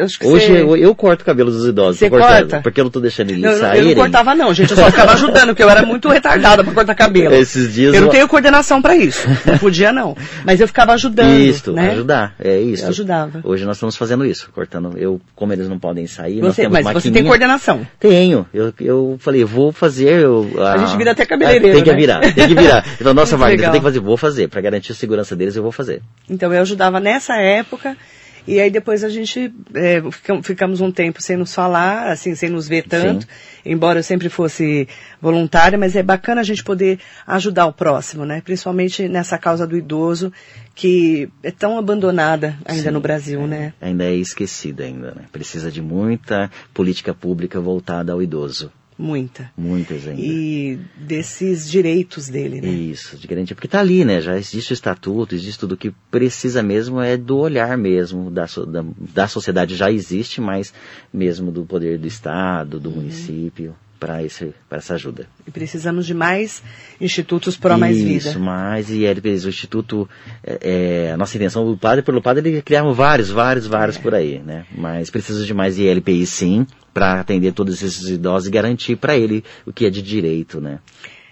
Hoje 0.00 0.46
cê- 0.46 0.62
eu, 0.62 0.76
eu 0.76 0.94
corto 0.94 1.22
o 1.22 1.24
cabelo 1.24 1.50
dos 1.50 1.66
idosos, 1.66 1.98
Você 1.98 2.08
corta? 2.10 2.60
porque 2.62 2.80
eu 2.80 2.84
não 2.84 2.90
tô 2.90 3.00
deixando 3.00 3.30
eles 3.30 3.42
Não, 3.42 3.50
eu 3.50 3.54
não- 3.56 3.60
saírem. 3.60 3.88
eu 3.90 3.96
não 3.96 4.02
cortava 4.02 4.34
não, 4.34 4.54
gente. 4.54 4.70
Eu 4.70 4.76
só 4.76 4.90
ficava 4.90 5.12
ajudando, 5.12 5.48
porque 5.48 5.62
eu 5.62 5.70
era 5.70 5.84
muito 5.84 6.08
retardada 6.08 6.62
pra 6.64 6.72
cortar 6.72 6.94
cabelo. 6.94 7.34
Esses 7.34 7.72
dias 7.74 7.94
eu 7.94 8.02
não 8.02 8.08
tenho 8.08 8.26
coordenação 8.28 8.80
pra 8.80 8.96
isso. 8.96 9.26
Não 9.46 9.58
podia 9.58 9.92
não. 9.92 10.16
Mas 10.44 10.60
eu 10.60 10.66
ficava 10.66 10.92
ajudando, 10.92 11.38
Isso, 11.38 11.72
né? 11.72 11.90
ajudar, 11.92 12.34
é 12.38 12.58
isso. 12.60 12.84
Eu 12.84 12.88
ajudava. 12.88 13.40
Hoje 13.44 13.64
nós 13.64 13.76
estamos 13.76 13.96
fazendo 13.96 14.24
isso, 14.24 14.48
cortando. 14.54 14.96
Eu, 14.96 15.20
como 15.34 15.52
eles 15.52 15.68
não 15.68 15.78
podem 15.78 16.06
sair, 16.06 16.40
nós 16.40 16.54
Você, 16.54 16.68
mas 16.68 16.84
você 16.84 16.92
maquininha. 16.94 17.14
tem 17.14 17.24
coordenação. 17.24 17.86
Tenho. 17.98 18.46
Eu, 18.52 18.72
eu 18.80 19.16
falei, 19.20 19.44
vou 19.44 19.72
fazer. 19.72 20.20
Eu, 20.22 20.50
A 20.64 20.78
gente 20.78 20.96
vira 20.96 21.12
até 21.12 21.24
cabeleireiro, 21.26 21.74
Tem 21.76 21.84
que 21.84 21.90
né? 21.90 21.96
virar, 21.96 22.20
tem 22.20 22.48
que 22.48 22.54
virar. 22.54 22.84
Então, 23.00 23.12
nossa, 23.14 23.36
Wagner, 23.36 23.56
legal. 23.58 23.66
você 23.66 23.72
tem 23.72 23.80
que 23.80 23.86
fazer, 23.86 24.00
vou 24.00 24.16
fazer. 24.16 24.48
Pra 24.48 24.60
garantir 24.60 24.92
a 24.92 24.94
segurança 24.94 25.34
deles, 25.34 25.56
eu 25.56 25.62
vou 25.62 25.72
fazer. 25.72 26.00
Então 26.28 26.52
eu 26.52 26.60
ajudava 26.62 27.00
nessa 27.00 27.34
época 27.36 27.96
e 28.46 28.60
aí 28.60 28.70
depois 28.70 29.04
a 29.04 29.08
gente 29.08 29.52
é, 29.74 30.02
ficam- 30.10 30.42
ficamos 30.42 30.80
um 30.80 30.90
tempo 30.90 31.22
sem 31.22 31.36
nos 31.36 31.54
falar, 31.54 32.10
assim, 32.10 32.34
sem 32.34 32.48
nos 32.50 32.66
ver 32.68 32.82
tanto, 32.88 33.26
embora 33.64 34.00
eu 34.00 34.02
sempre 34.02 34.28
fosse 34.28 34.88
voluntária, 35.20 35.78
mas 35.78 35.94
é 35.94 36.02
bacana 36.02 36.40
a 36.40 36.44
gente 36.44 36.64
poder 36.64 36.98
ajudar 37.26 37.66
o 37.66 37.72
próximo, 37.72 38.24
né? 38.24 38.40
Principalmente 38.40 39.08
nessa 39.08 39.38
causa 39.38 39.66
do 39.66 39.76
idoso 39.76 40.32
que 40.74 41.28
é 41.42 41.50
tão 41.50 41.78
abandonada 41.78 42.56
ainda 42.64 42.84
Sim, 42.84 42.90
no 42.90 43.00
Brasil, 43.00 43.46
né? 43.46 43.72
Ainda 43.80 44.04
é 44.04 44.14
esquecida 44.14 44.84
ainda, 44.84 45.12
né? 45.14 45.22
Precisa 45.30 45.70
de 45.70 45.82
muita 45.82 46.50
política 46.74 47.14
pública 47.14 47.60
voltada 47.60 48.12
ao 48.12 48.22
idoso. 48.22 48.72
Muita. 49.02 49.50
Muitas 49.56 50.06
ainda. 50.06 50.22
E 50.22 50.78
desses 50.96 51.68
direitos 51.68 52.28
dele, 52.28 52.60
né? 52.60 52.68
Isso, 52.68 53.16
de 53.16 53.26
garantia, 53.26 53.56
porque 53.56 53.66
tá 53.66 53.80
ali, 53.80 54.04
né? 54.04 54.20
Já 54.20 54.38
existe 54.38 54.72
o 54.72 54.74
estatuto, 54.74 55.34
existe 55.34 55.58
tudo 55.58 55.72
o 55.72 55.76
que 55.76 55.90
precisa 56.08 56.62
mesmo 56.62 57.00
é 57.00 57.16
do 57.16 57.36
olhar 57.36 57.76
mesmo 57.76 58.30
da, 58.30 58.44
da, 58.44 58.84
da 59.12 59.26
sociedade 59.26 59.74
já 59.74 59.90
existe, 59.90 60.40
mas 60.40 60.72
mesmo 61.12 61.50
do 61.50 61.64
poder 61.64 61.98
do 61.98 62.06
Estado, 62.06 62.78
do 62.78 62.92
município, 62.92 63.74
para 64.02 64.18
para 64.68 64.78
essa 64.78 64.94
ajuda. 64.94 65.28
E 65.46 65.50
precisamos 65.52 66.04
de 66.06 66.12
mais 66.12 66.60
institutos 67.00 67.56
pró 67.56 67.78
mais 67.78 67.96
vida. 67.96 68.16
Isso, 68.16 68.40
mais 68.40 68.90
e 68.90 69.04
LPs, 69.04 69.44
o 69.44 69.48
Instituto, 69.48 70.10
é, 70.42 71.06
é, 71.06 71.12
a 71.12 71.16
nossa 71.16 71.36
intenção, 71.36 71.64
o 71.70 71.78
padre 71.78 72.02
pelo 72.02 72.20
padre, 72.20 72.48
ele 72.48 72.62
criaram 72.62 72.92
vários, 72.92 73.30
vários, 73.30 73.64
vários 73.68 73.96
É. 73.96 74.00
por 74.00 74.12
aí, 74.12 74.40
né? 74.40 74.66
Mas 74.76 75.08
precisa 75.08 75.44
de 75.44 75.54
mais 75.54 75.78
ILPI 75.78 76.26
sim, 76.26 76.66
para 76.92 77.20
atender 77.20 77.52
todos 77.52 77.80
esses 77.80 78.08
idosos 78.08 78.48
e 78.48 78.50
garantir 78.50 78.96
para 78.96 79.16
ele 79.16 79.44
o 79.64 79.72
que 79.72 79.86
é 79.86 79.90
de 79.90 80.02
direito, 80.02 80.60
né? 80.60 80.80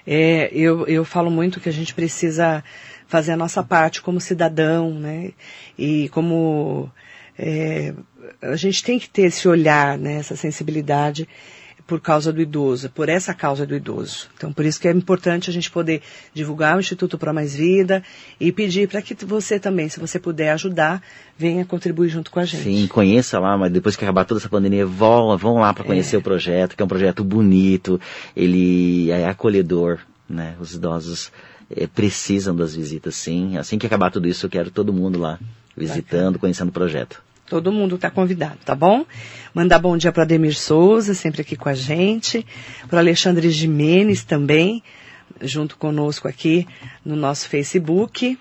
É, 0.07 0.49
eu, 0.53 0.87
eu 0.87 1.05
falo 1.05 1.31
muito 1.31 1.59
que 1.59 1.69
a 1.69 1.73
gente 1.73 1.93
precisa 1.93 2.63
fazer 3.09 3.33
a 3.33 3.37
nossa 3.37 3.65
parte 3.65 4.01
como 4.01 4.21
cidadão, 4.21 4.95
né? 4.95 5.33
E 5.77 6.09
como 6.11 6.89
é, 7.37 7.95
a 8.41 8.55
gente 8.55 8.85
tem 8.85 8.97
que 8.97 9.11
ter 9.11 9.23
esse 9.23 9.49
olhar, 9.49 9.99
né? 9.99 10.15
Essa 10.15 10.37
sensibilidade 10.37 11.29
por 11.91 12.01
causa 12.01 12.33
do 12.33 12.41
idoso, 12.41 12.89
por 12.89 13.09
essa 13.09 13.35
causa 13.35 13.67
do 13.67 13.75
idoso. 13.75 14.29
Então, 14.37 14.53
por 14.53 14.65
isso 14.65 14.81
que 14.81 14.87
é 14.87 14.93
importante 14.93 15.51
a 15.51 15.53
gente 15.53 15.69
poder 15.69 16.03
divulgar 16.33 16.77
o 16.77 16.81
Instituto 16.81 17.19
Pro 17.19 17.35
Mais 17.35 17.57
Vida 17.57 18.01
e 18.39 18.53
pedir 18.53 18.87
para 18.87 19.03
que 19.03 19.13
você 19.25 19.59
também, 19.59 19.89
se 19.89 19.99
você 19.99 20.17
puder 20.17 20.53
ajudar, 20.53 21.03
venha 21.37 21.65
contribuir 21.65 22.09
junto 22.09 22.31
com 22.31 22.39
a 22.39 22.45
gente. 22.45 22.63
Sim, 22.63 22.87
conheça 22.87 23.41
lá, 23.41 23.59
mas 23.59 23.73
depois 23.73 23.97
que 23.97 24.05
acabar 24.05 24.25
toda 24.25 24.39
essa 24.39 24.49
pandemia, 24.49 24.87
vão, 24.87 25.37
vão 25.37 25.55
lá 25.55 25.75
para 25.75 25.83
conhecer 25.83 26.17
o 26.17 26.23
projeto, 26.23 26.77
que 26.77 26.83
é 26.83 26.85
um 26.85 26.89
projeto 26.89 27.25
bonito, 27.25 28.01
ele 28.37 29.11
é 29.11 29.27
acolhedor, 29.27 29.99
né? 30.29 30.55
Os 30.61 30.77
idosos 30.77 31.33
eh, 31.75 31.89
precisam 31.89 32.55
das 32.55 32.73
visitas, 32.73 33.17
sim. 33.17 33.57
Assim 33.57 33.81
que 33.81 33.87
acabar 33.87 34.13
tudo 34.13 34.29
isso, 34.29 34.47
eu 34.47 34.51
quero 34.51 34.71
todo 34.71 34.93
mundo 34.93 35.19
lá 35.19 35.41
visitando, 35.77 36.39
conhecendo 36.39 36.69
o 36.69 36.73
projeto. 36.73 37.21
Todo 37.51 37.73
mundo 37.73 37.97
está 37.97 38.09
convidado, 38.09 38.59
tá 38.65 38.77
bom? 38.77 39.05
Mandar 39.53 39.81
bom 39.81 39.97
dia 39.97 40.13
para 40.13 40.23
Ademir 40.23 40.57
Souza, 40.57 41.15
sempre 41.15 41.41
aqui 41.41 41.57
com 41.57 41.69
a 41.69 41.75
gente, 41.75 42.47
para 42.89 43.01
Alexandre 43.01 43.51
Jimenez 43.51 44.23
também, 44.23 44.81
junto 45.43 45.77
conosco 45.77 46.29
aqui 46.29 46.65
no 47.05 47.17
nosso 47.17 47.49
Facebook. 47.49 48.39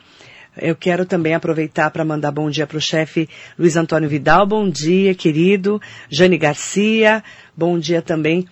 Eu 0.56 0.76
quero 0.76 1.08
também 1.08 1.34
aproveitar 1.34 1.90
para 1.90 2.06
mandar 2.06 2.32
bom 2.32 2.52
dia 2.52 2.68
para 2.68 2.78
o 2.78 2.82
chefe 2.82 3.28
Luiz 3.58 3.76
Antônio 3.76 4.08
Vidal, 4.08 4.46
bom 4.46 4.70
dia, 4.70 5.16
querido. 5.16 5.82
Jane 6.08 6.38
Garcia, 6.38 7.24
bom 7.58 7.80
dia 7.80 8.04
também 8.04 8.48